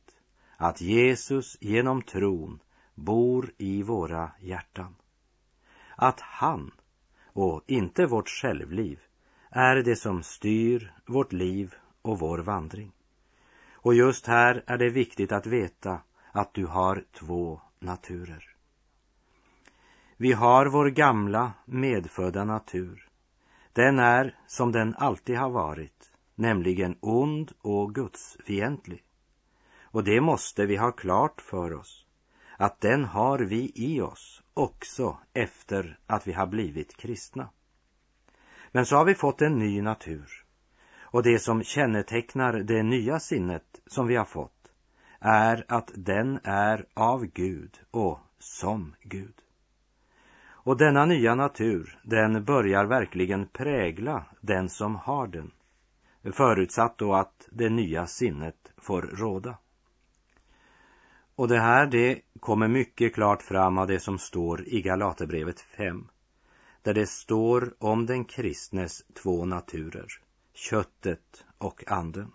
att 0.56 0.80
Jesus 0.80 1.56
genom 1.60 2.02
tron 2.02 2.58
bor 2.94 3.52
i 3.58 3.82
våra 3.82 4.32
hjärtan. 4.40 4.94
Att 5.96 6.20
han, 6.20 6.70
och 7.24 7.64
inte 7.66 8.06
vårt 8.06 8.28
självliv, 8.28 9.00
är 9.50 9.76
det 9.76 9.96
som 9.96 10.22
styr 10.22 10.92
vårt 11.06 11.32
liv 11.32 11.74
och 12.02 12.18
vår 12.18 12.38
vandring. 12.38 12.92
Och 13.72 13.94
just 13.94 14.26
här 14.26 14.64
är 14.66 14.78
det 14.78 14.90
viktigt 14.90 15.32
att 15.32 15.46
veta 15.46 16.00
att 16.32 16.54
du 16.54 16.66
har 16.66 17.04
två 17.12 17.60
naturer. 17.78 18.51
Vi 20.22 20.32
har 20.32 20.66
vår 20.66 20.90
gamla 20.90 21.52
medfödda 21.64 22.44
natur. 22.44 23.08
Den 23.72 23.98
är 23.98 24.38
som 24.46 24.72
den 24.72 24.94
alltid 24.98 25.36
har 25.36 25.50
varit, 25.50 26.12
nämligen 26.34 26.96
ond 27.00 27.52
och 27.60 27.94
gudsfientlig. 27.94 29.04
Och 29.82 30.04
det 30.04 30.20
måste 30.20 30.66
vi 30.66 30.76
ha 30.76 30.92
klart 30.92 31.40
för 31.40 31.72
oss, 31.72 32.06
att 32.56 32.80
den 32.80 33.04
har 33.04 33.38
vi 33.38 33.72
i 33.74 34.00
oss 34.00 34.42
också 34.54 35.18
efter 35.32 35.98
att 36.06 36.26
vi 36.26 36.32
har 36.32 36.46
blivit 36.46 36.96
kristna. 36.96 37.48
Men 38.72 38.86
så 38.86 38.96
har 38.96 39.04
vi 39.04 39.14
fått 39.14 39.42
en 39.42 39.58
ny 39.58 39.82
natur. 39.82 40.44
Och 41.00 41.22
det 41.22 41.38
som 41.38 41.62
kännetecknar 41.62 42.52
det 42.52 42.82
nya 42.82 43.20
sinnet 43.20 43.80
som 43.86 44.06
vi 44.06 44.16
har 44.16 44.24
fått 44.24 44.72
är 45.20 45.64
att 45.68 45.90
den 45.94 46.38
är 46.44 46.86
av 46.94 47.26
Gud 47.26 47.80
och 47.90 48.18
som 48.38 48.94
Gud. 49.02 49.41
Och 50.64 50.76
denna 50.76 51.04
nya 51.04 51.34
natur, 51.34 51.98
den 52.02 52.44
börjar 52.44 52.84
verkligen 52.84 53.46
prägla 53.46 54.24
den 54.40 54.68
som 54.68 54.96
har 54.96 55.26
den. 55.26 55.50
Förutsatt 56.32 56.98
då 56.98 57.14
att 57.14 57.48
det 57.50 57.68
nya 57.68 58.06
sinnet 58.06 58.72
får 58.76 59.02
råda. 59.02 59.58
Och 61.34 61.48
det 61.48 61.58
här, 61.58 61.86
det 61.86 62.20
kommer 62.40 62.68
mycket 62.68 63.14
klart 63.14 63.42
fram 63.42 63.78
av 63.78 63.86
det 63.86 64.00
som 64.00 64.18
står 64.18 64.68
i 64.68 64.82
Galaterbrevet 64.82 65.60
5. 65.60 66.08
Där 66.82 66.94
det 66.94 67.06
står 67.06 67.74
om 67.78 68.06
den 68.06 68.24
kristnes 68.24 69.04
två 69.14 69.44
naturer, 69.44 70.06
köttet 70.54 71.44
och 71.58 71.84
anden. 71.86 72.32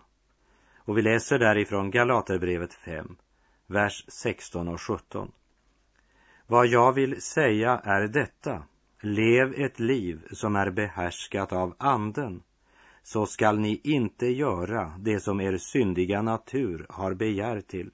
Och 0.76 0.98
vi 0.98 1.02
läser 1.02 1.38
därifrån 1.38 1.90
Galaterbrevet 1.90 2.74
5, 2.74 3.16
vers 3.66 4.04
16 4.08 4.68
och 4.68 4.80
17. 4.80 5.32
Vad 6.50 6.66
jag 6.66 6.92
vill 6.92 7.22
säga 7.22 7.80
är 7.84 8.08
detta. 8.08 8.62
Lev 9.00 9.54
ett 9.56 9.80
liv 9.80 10.20
som 10.32 10.56
är 10.56 10.70
behärskat 10.70 11.52
av 11.52 11.74
anden, 11.78 12.42
så 13.02 13.26
skall 13.26 13.58
ni 13.58 13.80
inte 13.84 14.26
göra 14.26 14.92
det 14.98 15.20
som 15.20 15.40
er 15.40 15.58
syndiga 15.58 16.22
natur 16.22 16.86
har 16.88 17.14
begär 17.14 17.60
till. 17.60 17.90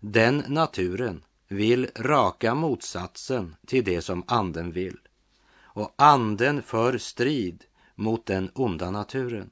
Den 0.00 0.44
naturen 0.48 1.24
vill 1.48 1.90
raka 1.96 2.54
motsatsen 2.54 3.56
till 3.66 3.84
det 3.84 4.02
som 4.02 4.24
anden 4.26 4.72
vill. 4.72 4.98
Och 5.62 5.94
anden 5.96 6.62
för 6.62 6.98
strid 6.98 7.64
mot 7.94 8.26
den 8.26 8.50
onda 8.54 8.90
naturen. 8.90 9.50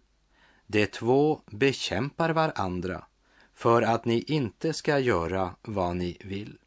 De 0.67 0.87
två 0.87 1.41
bekämpar 1.51 2.31
varandra 2.31 3.05
för 3.55 3.83
att 3.83 4.05
ni 4.05 4.25
inte 4.27 4.73
ska 4.73 4.99
göra 4.99 5.51
vad 5.63 5.97
ni 5.97 6.19
vill. 6.25 6.59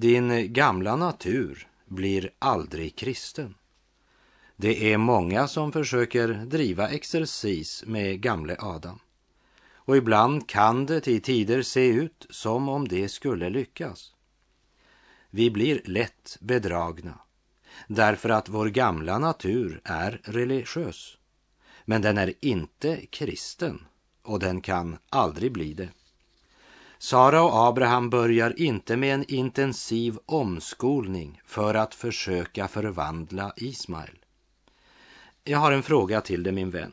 Din 0.00 0.52
gamla 0.52 0.96
natur 0.96 1.68
blir 1.86 2.30
aldrig 2.38 2.96
kristen. 2.96 3.54
Det 4.56 4.92
är 4.92 4.98
många 4.98 5.48
som 5.48 5.72
försöker 5.72 6.28
driva 6.28 6.88
exercis 6.88 7.84
med 7.86 8.20
gamle 8.20 8.56
Adam. 8.58 8.98
Och 9.72 9.96
ibland 9.96 10.48
kan 10.48 10.86
det 10.86 11.08
i 11.08 11.20
tider 11.20 11.62
se 11.62 11.86
ut 11.86 12.26
som 12.30 12.68
om 12.68 12.88
det 12.88 13.08
skulle 13.08 13.50
lyckas. 13.50 14.14
Vi 15.30 15.50
blir 15.50 15.82
lätt 15.84 16.36
bedragna 16.40 17.18
därför 17.88 18.28
att 18.28 18.48
vår 18.48 18.66
gamla 18.66 19.18
natur 19.18 19.80
är 19.84 20.20
religiös. 20.24 21.16
Men 21.84 22.02
den 22.02 22.18
är 22.18 22.34
inte 22.40 23.06
kristen 23.06 23.86
och 24.22 24.38
den 24.38 24.60
kan 24.60 24.98
aldrig 25.08 25.52
bli 25.52 25.74
det. 25.74 25.88
Sara 27.02 27.42
och 27.42 27.66
Abraham 27.68 28.10
börjar 28.10 28.60
inte 28.60 28.96
med 28.96 29.14
en 29.14 29.24
intensiv 29.24 30.18
omskolning 30.26 31.40
för 31.44 31.74
att 31.74 31.94
försöka 31.94 32.68
förvandla 32.68 33.52
Ismael. 33.56 34.18
Jag 35.44 35.58
har 35.58 35.72
en 35.72 35.82
fråga 35.82 36.20
till 36.20 36.42
dig 36.42 36.52
min 36.52 36.70
vän. 36.70 36.92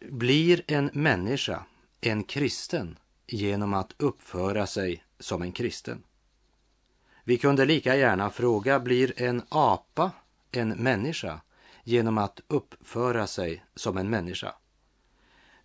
Blir 0.00 0.62
en 0.66 0.90
människa 0.92 1.64
en 2.00 2.24
kristen 2.24 2.98
genom 3.26 3.74
att 3.74 3.94
uppföra 3.96 4.66
sig 4.66 5.04
som 5.18 5.42
en 5.42 5.52
kristen? 5.52 6.02
Vi 7.24 7.38
kunde 7.38 7.64
lika 7.64 7.96
gärna 7.96 8.30
fråga, 8.30 8.80
blir 8.80 9.22
en 9.22 9.42
apa 9.48 10.10
en 10.50 10.68
människa 10.68 11.40
genom 11.82 12.18
att 12.18 12.40
uppföra 12.48 13.26
sig 13.26 13.64
som 13.74 13.96
en 13.96 14.10
människa? 14.10 14.54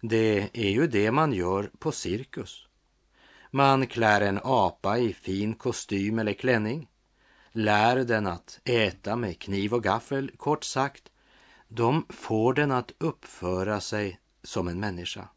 Det 0.02 0.50
är 0.54 0.70
ju 0.70 0.88
det 0.88 1.12
man 1.12 1.34
gör 1.34 1.72
på 1.80 1.92
cirkus. 1.92 2.69
Man 3.52 3.88
klär 3.88 4.22
en 4.22 4.40
apa 4.44 4.98
i 4.98 5.14
fin 5.14 5.54
kostym 5.54 6.20
eller 6.20 6.34
klänning, 6.34 6.88
lär 7.52 7.96
den 7.96 8.28
att 8.28 8.60
äta 8.64 9.16
med 9.16 9.40
kniv 9.40 9.74
och 9.74 9.84
gaffel, 9.84 10.32
kort 10.38 10.64
sagt, 10.64 11.12
de 11.68 12.06
får 12.10 12.54
den 12.54 12.72
att 12.72 12.92
uppföra 12.98 13.82
sig 13.82 14.20
som 14.44 14.68
en 14.68 14.80
människa. 14.80 15.30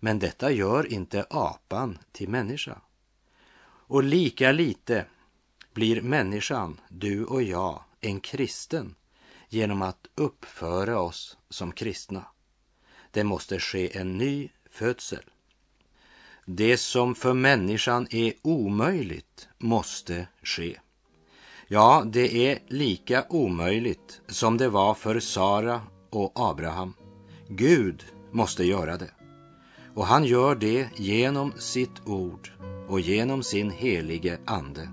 Men 0.00 0.18
detta 0.18 0.50
gör 0.50 0.92
inte 0.92 1.26
apan 1.30 1.98
till 2.12 2.28
människa. 2.28 2.80
Och 3.86 4.02
lika 4.02 4.52
lite 4.52 5.06
blir 5.72 6.02
människan, 6.02 6.80
du 6.88 7.24
och 7.24 7.42
jag, 7.42 7.84
en 8.00 8.20
kristen 8.20 8.94
genom 9.48 9.82
att 9.82 10.06
uppföra 10.14 11.00
oss 11.00 11.38
som 11.48 11.72
kristna. 11.72 12.26
Det 13.10 13.24
måste 13.24 13.58
ske 13.58 13.98
en 13.98 14.18
ny 14.18 14.48
födsel. 14.70 15.24
Det 16.46 16.76
som 16.76 17.14
för 17.14 17.34
människan 17.34 18.06
är 18.10 18.32
omöjligt 18.42 19.48
måste 19.58 20.26
ske. 20.42 20.76
Ja, 21.68 22.02
det 22.06 22.48
är 22.50 22.58
lika 22.68 23.24
omöjligt 23.28 24.20
som 24.28 24.56
det 24.56 24.68
var 24.68 24.94
för 24.94 25.20
Sara 25.20 25.80
och 26.10 26.32
Abraham. 26.34 26.94
Gud 27.48 28.04
måste 28.32 28.64
göra 28.64 28.96
det. 28.96 29.10
Och 29.94 30.06
han 30.06 30.24
gör 30.24 30.54
det 30.54 30.88
genom 30.96 31.52
sitt 31.58 32.06
ord 32.06 32.52
och 32.88 33.00
genom 33.00 33.42
sin 33.42 33.70
helige 33.70 34.38
ande. 34.44 34.88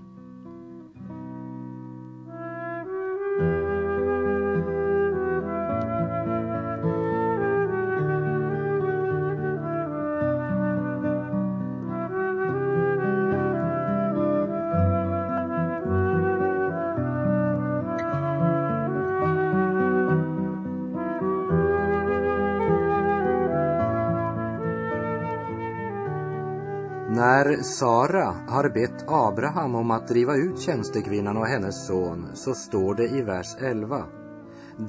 När 27.52 27.62
Sara 27.62 28.34
har 28.48 28.68
bett 28.68 29.04
Abraham 29.08 29.74
om 29.74 29.90
att 29.90 30.08
driva 30.08 30.36
ut 30.36 30.60
tjänstekvinnan 30.60 31.36
och 31.36 31.46
hennes 31.46 31.86
son 31.86 32.28
så 32.34 32.54
står 32.54 32.94
det 32.94 33.08
i 33.08 33.22
vers 33.22 33.56
11. 33.58 34.06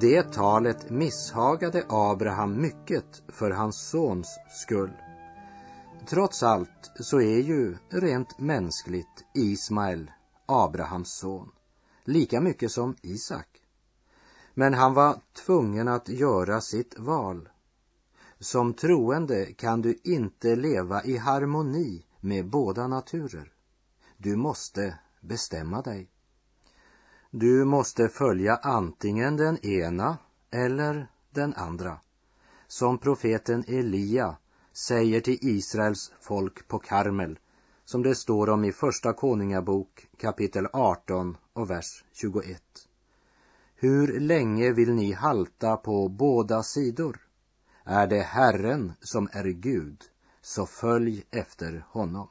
Det 0.00 0.32
talet 0.32 0.90
misshagade 0.90 1.84
Abraham 1.88 2.60
mycket 2.60 3.22
för 3.28 3.50
hans 3.50 3.88
sons 3.88 4.38
skull. 4.50 4.92
Trots 6.08 6.42
allt 6.42 6.92
så 7.00 7.20
är 7.20 7.38
ju 7.38 7.76
rent 7.88 8.38
mänskligt 8.38 9.24
Ismael 9.34 10.10
Abrahams 10.46 11.18
son, 11.18 11.48
lika 12.04 12.40
mycket 12.40 12.72
som 12.72 12.96
Isak. 13.02 13.48
Men 14.54 14.74
han 14.74 14.94
var 14.94 15.16
tvungen 15.46 15.88
att 15.88 16.08
göra 16.08 16.60
sitt 16.60 16.98
val. 16.98 17.48
Som 18.40 18.74
troende 18.74 19.44
kan 19.44 19.82
du 19.82 19.98
inte 20.04 20.56
leva 20.56 21.04
i 21.04 21.16
harmoni 21.16 22.04
med 22.24 22.46
båda 22.50 22.88
naturer. 22.88 23.52
Du 24.16 24.36
måste 24.36 24.98
bestämma 25.20 25.82
dig. 25.82 26.10
Du 27.30 27.64
måste 27.64 28.08
följa 28.08 28.56
antingen 28.56 29.36
den 29.36 29.66
ena 29.66 30.18
eller 30.50 31.10
den 31.30 31.54
andra. 31.54 32.00
Som 32.66 32.98
profeten 32.98 33.64
Elia 33.66 34.36
säger 34.72 35.20
till 35.20 35.38
Israels 35.40 36.12
folk 36.20 36.68
på 36.68 36.78
Karmel, 36.78 37.38
som 37.84 38.02
det 38.02 38.14
står 38.14 38.50
om 38.50 38.64
i 38.64 38.72
Första 38.72 39.12
Konungabok 39.12 40.08
kapitel 40.16 40.66
18 40.72 41.36
och 41.52 41.70
vers 41.70 42.04
21. 42.12 42.62
Hur 43.74 44.20
länge 44.20 44.72
vill 44.72 44.94
ni 44.94 45.12
halta 45.12 45.76
på 45.76 46.08
båda 46.08 46.62
sidor? 46.62 47.20
Är 47.84 48.06
det 48.06 48.22
Herren 48.22 48.92
som 49.00 49.28
är 49.32 49.44
Gud 49.44 50.04
så 50.44 50.66
följ 50.66 51.24
efter 51.30 51.84
honom. 51.88 52.28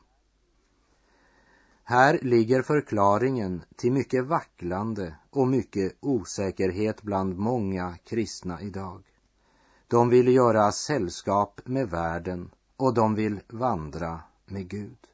Här 1.83 2.19
ligger 2.21 2.61
förklaringen 2.61 3.63
till 3.75 3.91
mycket 3.91 4.25
vacklande 4.25 5.15
och 5.29 5.47
mycket 5.47 5.93
osäkerhet 5.99 7.01
bland 7.01 7.37
många 7.37 7.97
kristna 8.03 8.61
idag. 8.61 9.03
De 9.87 10.09
vill 10.09 10.27
göra 10.27 10.71
sällskap 10.71 11.61
med 11.65 11.89
världen 11.89 12.49
och 12.77 12.93
de 12.93 13.15
vill 13.15 13.39
vandra 13.47 14.21
med 14.45 14.67
Gud. 14.67 15.07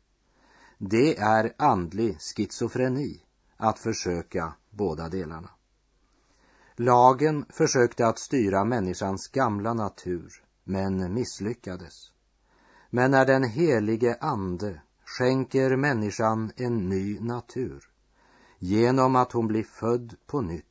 Det 0.77 1.17
är 1.17 1.53
andlig 1.57 2.17
schizofreni 2.19 3.21
att 3.57 3.79
försöka 3.79 4.53
båda 4.69 5.09
delarna. 5.09 5.49
Lagen 6.75 7.45
försökte 7.49 8.07
att 8.07 8.19
styra 8.19 8.63
människans 8.63 9.27
gamla 9.27 9.73
natur, 9.73 10.43
men 10.63 11.13
misslyckades. 11.13 12.11
Men 12.89 13.11
när 13.11 13.25
den 13.25 13.43
helige 13.43 14.17
Ande 14.21 14.81
skänker 15.05 15.75
människan 15.75 16.51
en 16.55 16.89
ny 16.89 17.19
natur 17.19 17.89
genom 18.59 19.15
att 19.15 19.31
hon 19.31 19.47
blir 19.47 19.63
född 19.63 20.15
på 20.25 20.41
nytt 20.41 20.65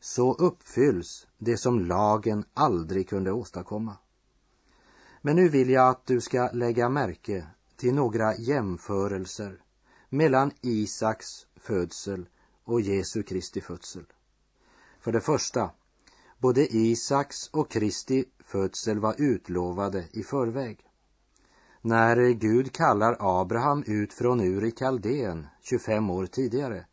så 0.00 0.34
uppfylls 0.34 1.26
det 1.38 1.56
som 1.56 1.80
lagen 1.80 2.44
aldrig 2.54 3.08
kunde 3.08 3.32
åstadkomma. 3.32 3.96
Men 5.22 5.36
nu 5.36 5.48
vill 5.48 5.70
jag 5.70 5.88
att 5.88 6.06
du 6.06 6.20
ska 6.20 6.50
lägga 6.52 6.88
märke 6.88 7.46
till 7.76 7.94
några 7.94 8.36
jämförelser 8.36 9.60
mellan 10.08 10.50
Isaks 10.60 11.26
födsel 11.56 12.28
och 12.64 12.80
Jesu 12.80 13.22
Kristi 13.22 13.60
födsel. 13.60 14.04
För 15.00 15.12
det 15.12 15.20
första, 15.20 15.70
både 16.38 16.76
Isaks 16.76 17.48
och 17.50 17.70
Kristi 17.70 18.24
födsel 18.38 18.98
var 18.98 19.14
utlovade 19.18 20.04
i 20.12 20.22
förväg. 20.22 20.85
När 21.88 22.30
Gud 22.30 22.72
kallar 22.72 23.16
Abraham 23.20 23.82
ut 23.86 24.12
från 24.12 24.40
Ur 24.40 24.64
i 24.64 24.70
Kaldén 24.70 25.46
25 25.60 26.10
år 26.10 26.26
tidigare 26.26 26.86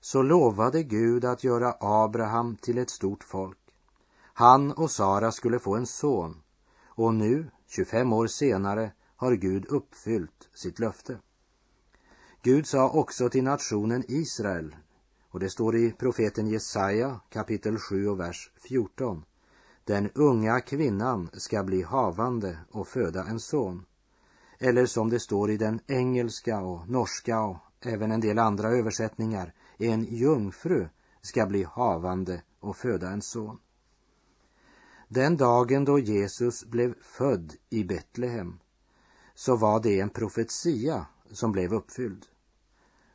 så 0.00 0.22
lovade 0.22 0.82
Gud 0.82 1.24
att 1.24 1.44
göra 1.44 1.74
Abraham 1.80 2.56
till 2.56 2.78
ett 2.78 2.90
stort 2.90 3.24
folk. 3.24 3.58
Han 4.32 4.72
och 4.72 4.90
Sara 4.90 5.32
skulle 5.32 5.58
få 5.58 5.76
en 5.76 5.86
son 5.86 6.42
och 6.86 7.14
nu, 7.14 7.50
25 7.66 8.12
år 8.12 8.26
senare, 8.26 8.92
har 9.16 9.32
Gud 9.32 9.66
uppfyllt 9.66 10.48
sitt 10.54 10.78
löfte. 10.78 11.18
Gud 12.42 12.66
sa 12.66 12.90
också 12.90 13.28
till 13.28 13.44
nationen 13.44 14.04
Israel, 14.08 14.76
och 15.30 15.40
det 15.40 15.50
står 15.50 15.76
i 15.76 15.90
profeten 15.90 16.46
Jesaja 16.46 17.20
kapitel 17.30 17.78
7 17.78 18.08
och 18.08 18.20
vers 18.20 18.50
14. 18.68 19.24
Den 19.84 20.10
unga 20.14 20.60
kvinnan 20.60 21.28
ska 21.32 21.62
bli 21.62 21.82
havande 21.82 22.58
och 22.70 22.88
föda 22.88 23.24
en 23.24 23.40
son 23.40 23.84
eller 24.62 24.86
som 24.86 25.10
det 25.10 25.20
står 25.20 25.50
i 25.50 25.56
den 25.56 25.80
engelska 25.86 26.60
och 26.60 26.88
norska 26.88 27.40
och 27.40 27.56
även 27.80 28.12
en 28.12 28.20
del 28.20 28.38
andra 28.38 28.68
översättningar, 28.68 29.54
en 29.78 30.04
jungfru 30.04 30.88
ska 31.20 31.46
bli 31.46 31.62
havande 31.62 32.42
och 32.60 32.76
föda 32.76 33.10
en 33.10 33.22
son. 33.22 33.58
Den 35.08 35.36
dagen 35.36 35.84
då 35.84 35.98
Jesus 35.98 36.64
blev 36.64 36.94
född 37.02 37.52
i 37.70 37.84
Betlehem 37.84 38.58
så 39.34 39.56
var 39.56 39.80
det 39.82 40.00
en 40.00 40.10
profetia 40.10 41.06
som 41.30 41.52
blev 41.52 41.74
uppfylld. 41.74 42.26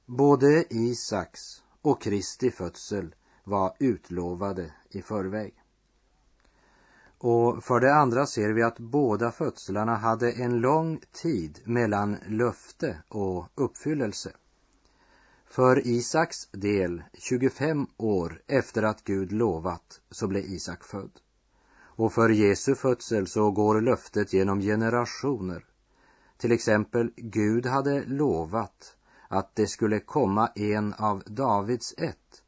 Både 0.05 0.65
Isaks 0.69 1.63
och 1.81 2.01
Kristi 2.01 2.51
födsel 2.51 3.15
var 3.43 3.75
utlovade 3.79 4.73
i 4.89 5.01
förväg. 5.01 5.53
Och 7.19 7.63
för 7.63 7.79
det 7.79 7.95
andra 7.95 8.25
ser 8.25 8.53
vi 8.53 8.63
att 8.63 8.79
båda 8.79 9.31
födslarna 9.31 9.95
hade 9.95 10.31
en 10.31 10.59
lång 10.59 10.99
tid 11.11 11.59
mellan 11.65 12.17
löfte 12.27 12.97
och 13.07 13.45
uppfyllelse. 13.55 14.31
För 15.49 15.87
Isaks 15.87 16.47
del 16.51 17.03
25 17.13 17.87
år 17.97 18.41
efter 18.47 18.83
att 18.83 19.03
Gud 19.03 19.31
lovat 19.31 20.01
så 20.11 20.27
blev 20.27 20.43
Isak 20.43 20.83
född. 20.83 21.11
Och 21.79 22.13
för 22.13 22.29
Jesu 22.29 22.75
födsel 22.75 23.27
så 23.27 23.51
går 23.51 23.81
löftet 23.81 24.33
genom 24.33 24.61
generationer. 24.61 25.65
Till 26.37 26.51
exempel, 26.51 27.11
Gud 27.15 27.65
hade 27.65 28.05
lovat 28.05 28.95
att 29.27 29.55
det 29.55 29.67
skulle 29.67 29.99
komma 29.99 30.47
en 30.55 30.93
av 30.93 31.23
Davids 31.25 31.93
ett. 31.97 32.43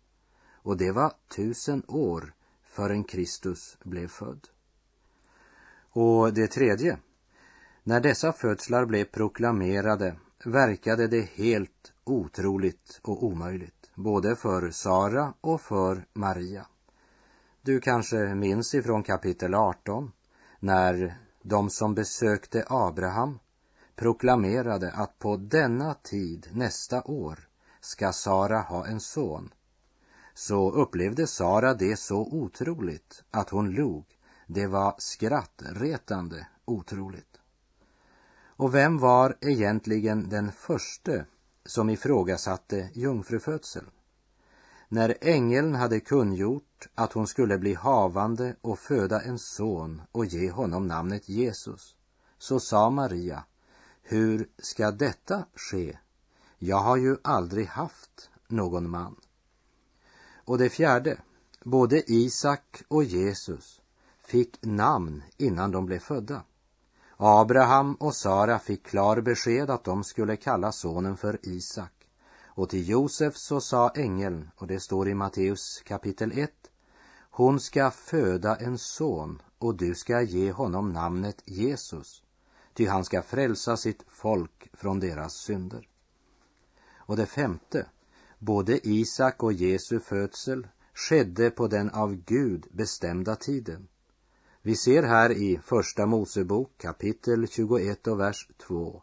Och 0.53 0.77
det 0.77 0.91
var 0.91 1.13
tusen 1.35 1.83
år 1.87 2.33
förrän 2.63 3.03
Kristus 3.03 3.77
blev 3.83 4.07
född. 4.07 4.47
Och 5.91 6.33
det 6.33 6.47
tredje, 6.47 6.97
när 7.83 7.99
dessa 7.99 8.33
födslar 8.33 8.85
blev 8.85 9.05
proklamerade 9.05 10.15
verkade 10.45 11.07
det 11.07 11.21
helt 11.21 11.93
otroligt 12.03 12.99
och 13.03 13.23
omöjligt, 13.23 13.91
både 13.95 14.35
för 14.35 14.71
Sara 14.71 15.33
och 15.41 15.61
för 15.61 16.05
Maria. 16.13 16.65
Du 17.61 17.79
kanske 17.79 18.35
minns 18.35 18.75
ifrån 18.75 19.03
kapitel 19.03 19.53
18 19.53 20.11
när 20.59 21.17
de 21.41 21.69
som 21.69 21.95
besökte 21.95 22.65
Abraham 22.67 23.39
proklamerade 23.95 24.91
att 24.91 25.19
på 25.19 25.37
denna 25.37 25.93
tid 25.93 26.47
nästa 26.53 27.03
år 27.03 27.39
ska 27.81 28.11
Sara 28.11 28.59
ha 28.59 28.87
en 28.87 28.99
son. 28.99 29.53
Så 30.33 30.71
upplevde 30.71 31.27
Sara 31.27 31.73
det 31.73 31.99
så 31.99 32.19
otroligt 32.19 33.23
att 33.31 33.49
hon 33.49 33.71
log. 33.71 34.05
Det 34.51 34.67
var 34.67 34.95
skrattretande 34.97 36.47
otroligt. 36.65 37.39
Och 38.45 38.73
vem 38.73 38.97
var 38.97 39.37
egentligen 39.41 40.29
den 40.29 40.51
förste 40.51 41.25
som 41.65 41.89
ifrågasatte 41.89 42.89
jungfrufödsel? 42.93 43.85
När 44.87 45.17
ängeln 45.21 45.75
hade 45.75 45.99
kungjort 45.99 46.87
att 46.95 47.13
hon 47.13 47.27
skulle 47.27 47.57
bli 47.57 47.73
havande 47.73 48.55
och 48.61 48.79
föda 48.79 49.21
en 49.21 49.39
son 49.39 50.01
och 50.11 50.25
ge 50.25 50.51
honom 50.51 50.87
namnet 50.87 51.29
Jesus, 51.29 51.95
så 52.37 52.59
sa 52.59 52.89
Maria, 52.89 53.43
hur 54.01 54.49
ska 54.57 54.91
detta 54.91 55.45
ske? 55.55 55.97
Jag 56.57 56.79
har 56.79 56.97
ju 56.97 57.17
aldrig 57.23 57.67
haft 57.67 58.29
någon 58.47 58.89
man. 58.89 59.15
Och 60.45 60.57
det 60.57 60.69
fjärde, 60.69 61.17
både 61.63 62.11
Isak 62.11 62.83
och 62.87 63.03
Jesus 63.03 63.78
fick 64.29 64.57
namn 64.61 65.23
innan 65.37 65.71
de 65.71 65.85
blev 65.85 65.99
födda. 65.99 66.43
Abraham 67.17 67.95
och 67.95 68.15
Sara 68.15 68.59
fick 68.59 68.85
klar 68.85 69.21
besked 69.21 69.69
att 69.69 69.83
de 69.83 70.03
skulle 70.03 70.35
kalla 70.35 70.71
sonen 70.71 71.17
för 71.17 71.39
Isak. 71.43 72.07
Och 72.45 72.69
till 72.69 72.89
Josef 72.89 73.37
så 73.37 73.61
sa 73.61 73.89
ängeln, 73.89 74.49
och 74.55 74.67
det 74.67 74.79
står 74.79 75.09
i 75.09 75.13
Matteus 75.13 75.81
kapitel 75.85 76.31
1, 76.39 76.51
hon 77.31 77.59
ska 77.59 77.91
föda 77.91 78.55
en 78.55 78.77
son 78.77 79.41
och 79.57 79.75
du 79.75 79.95
ska 79.95 80.21
ge 80.21 80.51
honom 80.51 80.93
namnet 80.93 81.41
Jesus, 81.45 82.23
ty 82.73 82.87
han 82.87 83.05
ska 83.05 83.21
frälsa 83.21 83.77
sitt 83.77 84.03
folk 84.07 84.69
från 84.73 84.99
deras 84.99 85.33
synder. 85.33 85.87
Och 86.95 87.17
det 87.17 87.25
femte, 87.25 87.85
både 88.39 88.87
Isak 88.87 89.43
och 89.43 89.53
Jesu 89.53 89.99
födsel 89.99 90.67
skedde 90.93 91.49
på 91.49 91.67
den 91.67 91.89
av 91.89 92.15
Gud 92.15 92.67
bestämda 92.71 93.35
tiden. 93.35 93.87
Vi 94.61 94.75
ser 94.75 95.03
här 95.03 95.31
i 95.31 95.59
Första 95.63 96.05
Mosebok 96.05 96.77
kapitel 96.77 97.47
21 97.47 98.07
och 98.07 98.19
vers 98.19 98.47
2. 98.67 99.01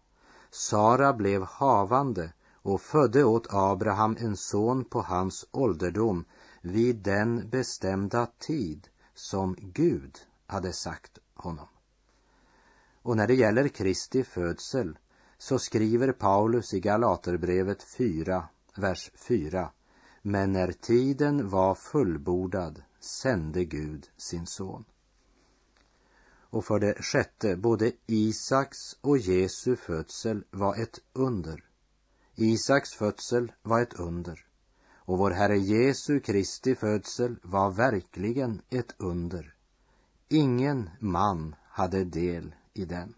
Sara 0.50 1.12
blev 1.12 1.42
havande 1.42 2.32
och 2.62 2.80
födde 2.80 3.24
åt 3.24 3.46
Abraham 3.50 4.16
en 4.20 4.36
son 4.36 4.84
på 4.84 5.00
hans 5.00 5.48
ålderdom 5.50 6.24
vid 6.62 6.96
den 6.96 7.48
bestämda 7.50 8.26
tid 8.38 8.88
som 9.14 9.56
Gud 9.58 10.18
hade 10.46 10.72
sagt 10.72 11.18
honom. 11.34 11.68
Och 13.02 13.16
när 13.16 13.26
det 13.26 13.34
gäller 13.34 13.68
Kristi 13.68 14.24
födsel 14.24 14.98
så 15.38 15.58
skriver 15.58 16.12
Paulus 16.12 16.74
i 16.74 16.80
Galaterbrevet 16.80 17.82
4, 17.82 18.48
vers 18.76 19.10
4. 19.14 19.70
Men 20.22 20.52
när 20.52 20.72
tiden 20.72 21.48
var 21.48 21.74
fullbordad 21.74 22.82
sände 23.00 23.64
Gud 23.64 24.06
sin 24.16 24.46
son. 24.46 24.84
Och 26.50 26.64
för 26.64 26.78
det 26.78 27.02
sjätte, 27.02 27.56
både 27.56 27.92
Isaks 28.06 28.78
och 29.00 29.18
Jesu 29.18 29.76
födsel 29.76 30.44
var 30.50 30.76
ett 30.82 31.00
under. 31.12 31.64
Isaks 32.34 32.92
födsel 32.92 33.52
var 33.62 33.80
ett 33.80 33.94
under. 33.94 34.46
Och 34.94 35.18
vår 35.18 35.30
Herre 35.30 35.58
Jesu 35.58 36.20
Kristi 36.20 36.74
födsel 36.74 37.36
var 37.42 37.70
verkligen 37.70 38.62
ett 38.70 38.94
under. 38.98 39.54
Ingen 40.28 40.90
man 41.00 41.54
hade 41.68 42.04
del 42.04 42.54
i 42.74 42.84
den. 42.84 43.14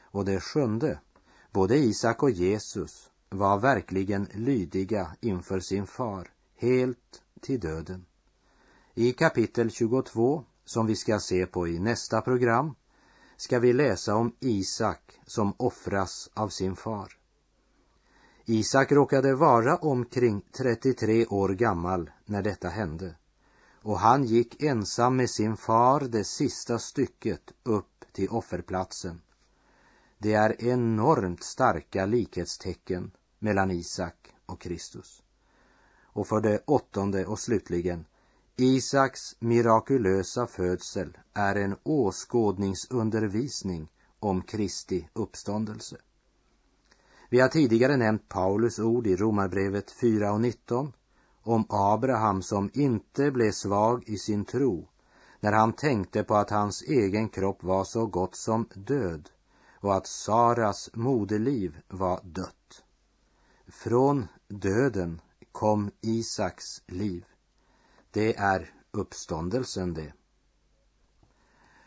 Och 0.00 0.24
det 0.24 0.40
sjunde, 0.40 1.00
både 1.50 1.76
Isak 1.76 2.22
och 2.22 2.30
Jesus 2.30 3.10
var 3.28 3.58
verkligen 3.58 4.28
lydiga 4.34 5.16
inför 5.20 5.60
sin 5.60 5.86
far, 5.86 6.30
helt 6.56 7.22
till 7.40 7.60
döden. 7.60 8.04
I 8.94 9.12
kapitel 9.12 9.70
22 9.70 10.44
som 10.64 10.86
vi 10.86 10.96
ska 10.96 11.20
se 11.20 11.46
på 11.46 11.68
i 11.68 11.78
nästa 11.78 12.20
program 12.20 12.74
ska 13.36 13.58
vi 13.58 13.72
läsa 13.72 14.14
om 14.14 14.36
Isak 14.40 15.20
som 15.26 15.54
offras 15.56 16.30
av 16.34 16.48
sin 16.48 16.76
far. 16.76 17.18
Isak 18.44 18.92
råkade 18.92 19.34
vara 19.34 19.76
omkring 19.76 20.42
33 20.56 21.26
år 21.26 21.48
gammal 21.48 22.10
när 22.24 22.42
detta 22.42 22.68
hände 22.68 23.14
och 23.82 23.98
han 23.98 24.24
gick 24.24 24.62
ensam 24.62 25.16
med 25.16 25.30
sin 25.30 25.56
far 25.56 26.00
det 26.00 26.24
sista 26.24 26.78
stycket 26.78 27.52
upp 27.62 28.04
till 28.12 28.28
offerplatsen. 28.28 29.20
Det 30.18 30.34
är 30.34 30.64
enormt 30.64 31.42
starka 31.42 32.06
likhetstecken 32.06 33.10
mellan 33.38 33.70
Isak 33.70 34.34
och 34.46 34.60
Kristus. 34.60 35.22
Och 36.02 36.26
för 36.26 36.40
det 36.40 36.62
åttonde 36.66 37.26
och 37.26 37.38
slutligen 37.38 38.04
Isaks 38.56 39.36
mirakulösa 39.38 40.46
födsel 40.46 41.18
är 41.32 41.54
en 41.54 41.76
åskådningsundervisning 41.82 43.88
om 44.20 44.42
Kristi 44.42 45.08
uppståndelse. 45.12 45.96
Vi 47.30 47.40
har 47.40 47.48
tidigare 47.48 47.96
nämnt 47.96 48.28
Paulus 48.28 48.78
ord 48.78 49.06
i 49.06 49.16
Romarbrevet 49.16 49.90
4 49.90 50.32
och 50.32 50.40
19 50.40 50.92
om 51.42 51.66
Abraham 51.68 52.42
som 52.42 52.70
inte 52.72 53.30
blev 53.30 53.52
svag 53.52 54.08
i 54.08 54.18
sin 54.18 54.44
tro 54.44 54.88
när 55.40 55.52
han 55.52 55.72
tänkte 55.72 56.24
på 56.24 56.34
att 56.34 56.50
hans 56.50 56.82
egen 56.82 57.28
kropp 57.28 57.62
var 57.62 57.84
så 57.84 58.06
gott 58.06 58.36
som 58.36 58.68
död 58.74 59.30
och 59.80 59.94
att 59.94 60.06
Saras 60.06 60.90
moderliv 60.94 61.80
var 61.88 62.20
dött. 62.24 62.84
Från 63.68 64.28
döden 64.48 65.20
kom 65.52 65.90
Isaks 66.00 66.82
liv. 66.86 67.24
Det 68.12 68.36
är 68.36 68.70
uppståndelsen 68.90 69.94
det. 69.94 70.12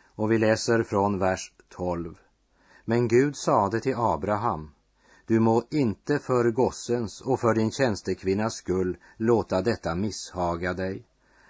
Och 0.04 0.32
vi 0.32 0.38
läser 0.38 0.82
från 0.82 1.18
vers 1.18 1.52
12. 1.68 2.18
Men 2.84 3.08
Gud 3.08 3.36
sade 3.36 3.80
till 3.80 3.94
Abraham, 3.96 4.70
du 5.26 5.40
må 5.40 5.62
inte 5.70 6.18
för 6.18 6.50
gossens 6.50 7.20
och 7.20 7.40
för 7.40 7.54
din 7.54 7.70
tjänstekvinnas 7.70 8.54
skull 8.54 8.96
låta 9.16 9.62
detta 9.62 9.94
misshaga 9.94 10.74
dig. 10.74 11.06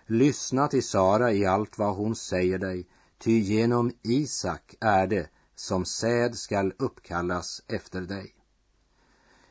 Lyssna 0.07 0.69
till 0.69 0.87
Sara 0.87 1.33
i 1.33 1.47
allt 1.47 1.79
vad 1.79 1.97
hon 1.97 2.17
säger 2.17 2.59
dig, 2.59 2.87
ty 3.19 3.39
genom 3.41 3.93
Isak 4.03 4.75
är 4.81 5.07
det 5.07 5.31
som 5.55 5.85
säd 5.85 6.37
skall 6.37 6.73
uppkallas 6.79 7.63
efter 7.69 8.01
dig. 8.01 8.35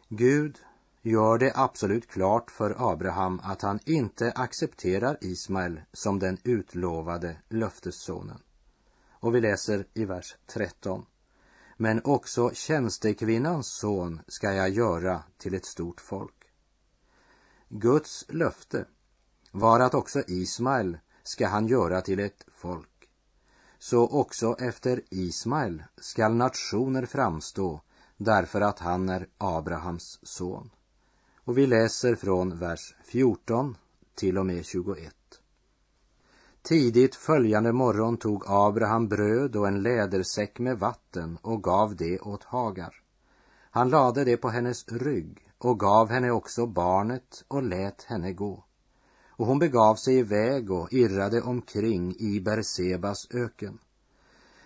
Gud 0.10 0.60
gör 1.06 1.38
det 1.38 1.52
absolut 1.56 2.08
klart 2.08 2.52
för 2.52 2.92
Abraham 2.92 3.42
att 3.44 3.62
han 3.62 3.80
inte 3.86 4.32
accepterar 4.32 5.18
Ismael 5.22 5.82
som 5.94 6.20
den 6.20 6.38
utlovade 6.44 7.38
löftessonen. 7.50 8.40
Och 9.10 9.36
vi 9.36 9.42
läser 9.42 9.88
i 9.94 10.06
vers 10.06 10.36
13. 10.48 11.06
Men 11.78 12.02
också 12.04 12.52
tjänstekvinnans 12.54 13.68
son 13.68 14.22
ska 14.28 14.54
jag 14.54 14.70
göra 14.70 15.24
till 15.38 15.54
ett 15.54 15.66
stort 15.66 16.02
folk. 16.02 16.52
Guds 17.70 18.26
löfte 18.30 18.86
var 19.52 19.80
att 19.80 19.94
också 19.94 20.24
Ismael 20.28 20.98
ska 21.24 21.48
han 21.48 21.68
göra 21.68 22.02
till 22.02 22.20
ett 22.20 22.46
folk. 22.52 23.10
Så 23.78 24.08
också 24.08 24.56
efter 24.60 25.02
Ismael 25.10 25.84
skall 25.98 26.34
nationer 26.34 27.06
framstå 27.06 27.82
därför 28.18 28.62
att 28.62 28.80
han 28.80 29.10
är 29.10 29.28
Abrahams 29.38 30.20
son. 30.24 30.70
Och 31.48 31.58
vi 31.58 31.68
läser 31.68 32.16
från 32.16 32.58
vers 32.60 32.96
14 33.04 33.78
till 34.16 34.38
och 34.38 34.46
med 34.46 34.66
21. 34.66 35.14
Tidigt 36.62 37.16
följande 37.16 37.72
morgon 37.72 38.18
tog 38.18 38.44
Abraham 38.48 39.08
bröd 39.08 39.56
och 39.56 39.68
en 39.68 39.82
lädersäck 39.82 40.60
med 40.60 40.80
vatten 40.80 41.38
och 41.42 41.64
gav 41.64 41.96
det 41.96 42.20
åt 42.20 42.44
Hagar. 42.44 42.96
Han 43.72 43.90
lade 43.90 44.24
det 44.24 44.38
på 44.38 44.50
hennes 44.50 44.88
rygg 44.88 45.48
och 45.58 45.80
gav 45.80 46.10
henne 46.10 46.32
också 46.32 46.66
barnet 46.66 47.44
och 47.48 47.64
lät 47.64 48.04
henne 48.04 48.34
gå. 48.34 48.64
Och 49.28 49.46
hon 49.46 49.60
begav 49.60 49.96
sig 49.96 50.18
iväg 50.18 50.72
och 50.72 50.94
irrade 50.94 51.42
omkring 51.42 52.16
i 52.20 52.40
Bersebas 52.40 53.28
öken. 53.32 53.78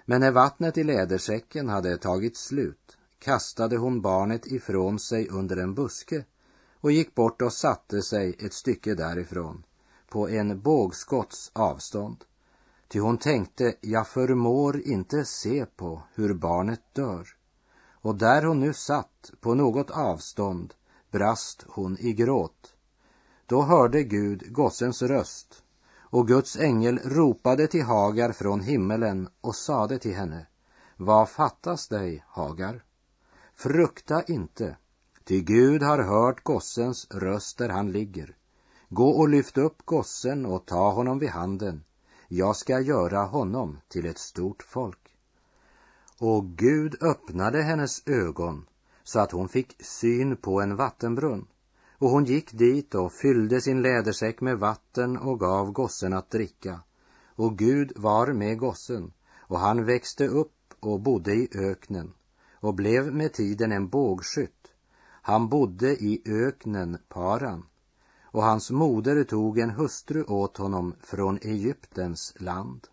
Men 0.06 0.22
när 0.22 0.32
vattnet 0.32 0.78
i 0.78 0.84
lädersäcken 0.84 1.70
hade 1.70 1.98
tagit 1.98 2.38
slut 2.38 2.98
kastade 3.20 3.78
hon 3.78 4.02
barnet 4.02 4.48
ifrån 4.48 5.00
sig 5.00 5.28
under 5.30 5.58
en 5.58 5.74
buske 5.74 6.26
och 6.82 6.92
gick 6.92 7.16
bort 7.16 7.42
och 7.42 7.54
satte 7.54 8.02
sig 8.02 8.36
ett 8.40 8.54
stycke 8.54 8.96
därifrån, 8.96 9.64
på 10.10 10.30
en 10.30 10.62
bågskotts 10.62 11.52
avstånd. 11.54 12.26
Ty 12.88 13.00
hon 13.00 13.18
tänkte, 13.18 13.76
jag 13.82 14.08
förmår 14.08 14.82
inte 14.82 15.26
se 15.26 15.66
på 15.66 16.04
hur 16.14 16.34
barnet 16.34 16.82
dör. 16.94 17.28
Och 18.02 18.16
där 18.16 18.44
hon 18.44 18.60
nu 18.60 18.74
satt 18.74 19.32
på 19.40 19.54
något 19.54 19.92
avstånd 19.92 20.74
brast 21.12 21.66
hon 21.68 21.98
i 22.00 22.14
gråt. 22.14 22.76
Då 23.46 23.62
hörde 23.62 24.04
Gud 24.04 24.54
gossens 24.54 25.02
röst 25.02 25.64
och 26.12 26.28
Guds 26.28 26.56
ängel 26.56 27.00
ropade 27.04 27.68
till 27.68 27.84
Hagar 27.84 28.32
från 28.32 28.62
himmelen 28.62 29.30
och 29.42 29.56
sade 29.56 30.00
till 30.00 30.16
henne, 30.16 30.48
vad 30.98 31.30
fattas 31.30 31.88
dig, 31.88 32.24
Hagar? 32.28 32.84
Frukta 33.56 34.24
inte, 34.24 34.78
ty 35.30 35.42
Gud 35.42 35.84
har 35.84 36.00
hört 36.04 36.44
gossens 36.44 37.08
röst 37.12 37.58
där 37.58 37.70
han 37.70 37.92
ligger. 37.92 38.36
Gå 38.90 39.10
och 39.10 39.30
lyft 39.30 39.58
upp 39.58 39.86
gossen 39.86 40.46
och 40.46 40.66
ta 40.66 40.92
honom 40.92 41.20
vid 41.20 41.30
handen. 41.30 41.84
Jag 42.28 42.56
ska 42.56 42.80
göra 42.80 43.20
honom 43.24 43.78
till 43.88 44.06
ett 44.06 44.18
stort 44.18 44.64
folk. 44.64 45.18
Och 46.20 46.46
Gud 46.46 47.04
öppnade 47.04 47.62
hennes 47.62 48.08
ögon 48.08 48.66
så 49.04 49.20
att 49.20 49.32
hon 49.32 49.50
fick 49.50 49.76
syn 49.86 50.38
på 50.38 50.62
en 50.62 50.76
vattenbrunn. 50.76 51.48
Och 51.98 52.10
hon 52.10 52.26
gick 52.26 52.52
dit 52.52 52.96
och 52.96 53.14
fyllde 53.14 53.62
sin 53.62 53.82
lädersäck 53.82 54.42
med 54.42 54.60
vatten 54.60 55.18
och 55.18 55.40
gav 55.40 55.72
gossen 55.72 56.14
att 56.14 56.32
dricka. 56.32 56.80
Och 57.36 57.58
Gud 57.58 57.94
var 57.96 58.34
med 58.34 58.58
gossen, 58.58 59.14
och 59.38 59.60
han 59.60 59.86
växte 59.86 60.28
upp 60.28 60.74
och 60.80 61.00
bodde 61.00 61.34
i 61.34 61.50
öknen 61.56 62.14
och 62.52 62.74
blev 62.74 63.14
med 63.14 63.34
tiden 63.34 63.72
en 63.72 63.90
bågskytt. 63.90 64.59
Han 65.30 65.50
bodde 65.50 65.96
i 65.96 66.22
öknen 66.26 66.98
Paran 67.10 67.66
och 68.22 68.44
hans 68.44 68.72
moder 68.72 69.24
tog 69.24 69.60
en 69.60 69.70
hustru 69.70 70.24
åt 70.24 70.58
honom 70.58 70.96
från 71.02 71.38
Egyptens 71.42 72.34
land. 72.40 72.88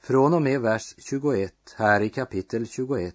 Från 0.00 0.34
och 0.34 0.42
med 0.42 0.60
vers 0.60 0.94
21 0.98 1.74
här 1.76 2.00
i 2.00 2.08
kapitel 2.08 2.66
21 2.66 3.14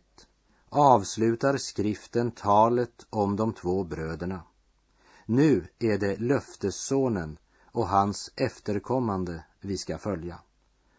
avslutar 0.69 1.57
skriften 1.57 2.31
talet 2.31 3.05
om 3.09 3.35
de 3.35 3.53
två 3.53 3.83
bröderna. 3.83 4.41
Nu 5.25 5.67
är 5.79 5.97
det 5.97 6.19
löftessonen 6.19 7.37
och 7.71 7.87
hans 7.87 8.31
efterkommande 8.35 9.43
vi 9.61 9.77
ska 9.77 9.97
följa. 9.97 10.39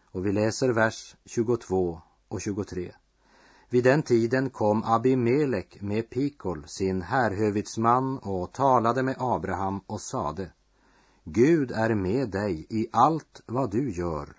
Och 0.05 0.25
vi 0.25 0.31
läser 0.31 0.69
vers 0.69 1.15
22 1.25 2.01
och 2.27 2.41
23. 2.41 2.91
Vid 3.71 3.83
den 3.83 4.03
tiden 4.03 4.49
kom 4.49 4.83
Abimelek 4.83 5.81
med 5.81 6.09
Pikol, 6.09 6.63
sin 6.67 7.01
härhövitsman, 7.01 8.17
och 8.17 8.53
talade 8.53 9.03
med 9.03 9.15
Abraham 9.19 9.81
och 9.87 10.01
sade 10.01 10.51
Gud 11.23 11.71
är 11.71 11.95
med 11.95 12.29
dig 12.29 12.67
i 12.69 12.87
allt 12.91 13.41
vad 13.45 13.71
du 13.71 13.91
gör. 13.91 14.29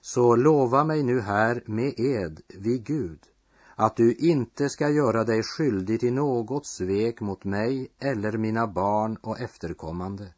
Så 0.00 0.36
lova 0.36 0.84
mig 0.84 1.02
nu 1.02 1.20
här 1.20 1.62
med 1.66 2.00
ed 2.00 2.40
vid 2.48 2.84
Gud 2.84 3.18
att 3.76 3.96
du 3.96 4.14
inte 4.14 4.68
ska 4.68 4.88
göra 4.88 5.24
dig 5.24 5.42
skyldig 5.42 6.00
till 6.00 6.12
något 6.12 6.66
svek 6.66 7.20
mot 7.20 7.44
mig 7.44 7.88
eller 7.98 8.38
mina 8.38 8.66
barn 8.66 9.16
och 9.16 9.40
efterkommande, 9.40 10.34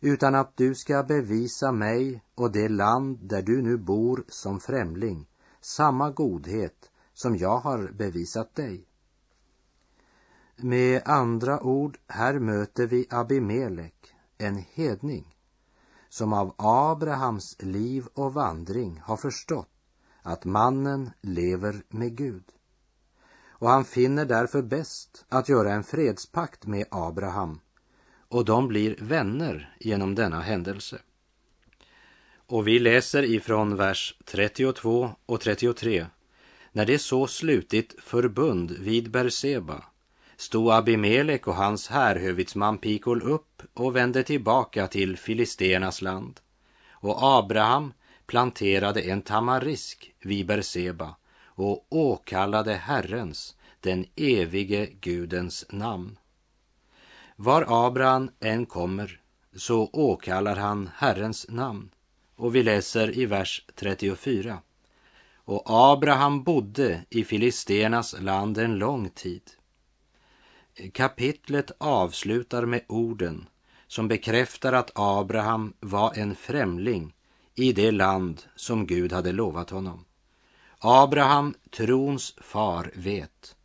utan 0.00 0.34
att 0.34 0.56
du 0.56 0.74
ska 0.74 1.02
bevisa 1.02 1.72
mig 1.72 2.22
och 2.34 2.52
det 2.52 2.68
land 2.68 3.18
där 3.22 3.42
du 3.42 3.62
nu 3.62 3.76
bor 3.76 4.24
som 4.28 4.60
främling 4.60 5.26
samma 5.60 6.10
godhet 6.10 6.90
som 7.14 7.36
jag 7.36 7.58
har 7.58 7.92
bevisat 7.92 8.54
dig. 8.54 8.86
Med 10.56 11.02
andra 11.04 11.62
ord, 11.62 11.98
här 12.06 12.38
möter 12.38 12.86
vi 12.86 13.06
Abimelek, 13.10 14.14
en 14.38 14.64
hedning, 14.72 15.36
som 16.08 16.32
av 16.32 16.54
Abrahams 16.58 17.56
liv 17.60 18.06
och 18.14 18.34
vandring 18.34 19.00
har 19.04 19.16
förstått 19.16 19.68
att 20.22 20.44
mannen 20.44 21.10
lever 21.20 21.82
med 21.88 22.16
Gud. 22.16 22.44
Och 23.46 23.68
han 23.68 23.84
finner 23.84 24.24
därför 24.24 24.62
bäst 24.62 25.24
att 25.28 25.48
göra 25.48 25.72
en 25.72 25.84
fredspakt 25.84 26.66
med 26.66 26.86
Abraham 26.90 27.60
och 28.28 28.44
de 28.44 28.68
blir 28.68 28.96
vänner 29.00 29.76
genom 29.80 30.14
denna 30.14 30.40
händelse. 30.40 30.98
Och 32.46 32.68
vi 32.68 32.78
läser 32.78 33.22
ifrån 33.22 33.76
vers 33.76 34.18
32 34.24 35.10
och 35.26 35.40
33. 35.40 36.06
När 36.76 36.86
det 36.86 36.98
så 36.98 37.26
slutit 37.26 37.94
förbund 37.98 38.70
vid 38.70 39.10
Berseba 39.10 39.84
stod 40.36 40.72
Abimelek 40.72 41.48
och 41.48 41.54
hans 41.54 41.88
härhövitsman 41.88 42.78
Pikol 42.78 43.22
upp 43.22 43.62
och 43.74 43.96
vände 43.96 44.22
tillbaka 44.22 44.86
till 44.86 45.16
Filisternas 45.16 46.02
land. 46.02 46.40
Och 46.90 47.22
Abraham 47.22 47.92
planterade 48.26 49.00
en 49.00 49.22
tamarisk 49.22 50.14
vid 50.22 50.46
Berseba 50.46 51.16
och 51.44 51.86
åkallade 51.88 52.74
Herrens, 52.74 53.56
den 53.80 54.06
evige 54.16 54.86
Gudens 55.00 55.66
namn. 55.70 56.18
Var 57.36 57.86
Abraham 57.86 58.30
än 58.40 58.66
kommer 58.66 59.20
så 59.56 59.90
åkallar 59.92 60.56
han 60.56 60.90
Herrens 60.96 61.46
namn. 61.48 61.90
Och 62.36 62.54
vi 62.54 62.62
läser 62.62 63.18
i 63.18 63.26
vers 63.26 63.64
34. 63.74 64.58
Och 65.44 65.62
Abraham 65.66 66.42
bodde 66.42 67.04
i 67.10 67.24
Filisternas 67.24 68.20
land 68.20 68.58
en 68.58 68.78
lång 68.78 69.08
tid. 69.08 69.50
Kapitlet 70.92 71.70
avslutar 71.78 72.66
med 72.66 72.84
orden 72.88 73.48
som 73.86 74.08
bekräftar 74.08 74.72
att 74.72 74.90
Abraham 74.94 75.74
var 75.80 76.12
en 76.14 76.34
främling 76.34 77.14
i 77.54 77.72
det 77.72 77.90
land 77.90 78.42
som 78.56 78.86
Gud 78.86 79.12
hade 79.12 79.32
lovat 79.32 79.70
honom. 79.70 80.04
Abraham, 80.78 81.54
trons 81.70 82.34
far, 82.38 82.90
vet 82.94 83.56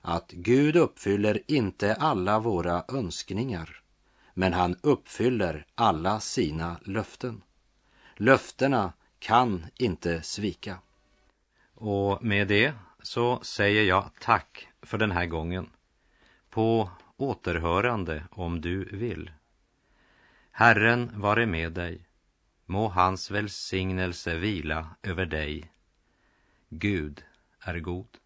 att 0.00 0.30
Gud 0.30 0.76
uppfyller 0.76 1.42
inte 1.46 1.94
alla 1.94 2.38
våra 2.38 2.84
önskningar, 2.88 3.82
men 4.34 4.52
han 4.52 4.76
uppfyller 4.82 5.66
alla 5.74 6.20
sina 6.20 6.76
löften. 6.84 7.42
Löftena 8.16 8.92
kan 9.18 9.66
inte 9.76 10.22
svika. 10.22 10.78
Och 11.84 12.24
med 12.24 12.48
det 12.48 12.74
så 13.02 13.40
säger 13.40 13.82
jag 13.82 14.10
tack 14.20 14.68
för 14.82 14.98
den 14.98 15.10
här 15.10 15.26
gången. 15.26 15.70
På 16.50 16.90
återhörande 17.16 18.24
om 18.30 18.60
du 18.60 18.84
vill. 18.84 19.30
Herren 20.50 21.20
vare 21.20 21.46
med 21.46 21.72
dig. 21.72 22.06
Må 22.66 22.88
hans 22.88 23.30
välsignelse 23.30 24.36
vila 24.36 24.96
över 25.02 25.26
dig. 25.26 25.72
Gud 26.68 27.24
är 27.60 27.78
god. 27.78 28.18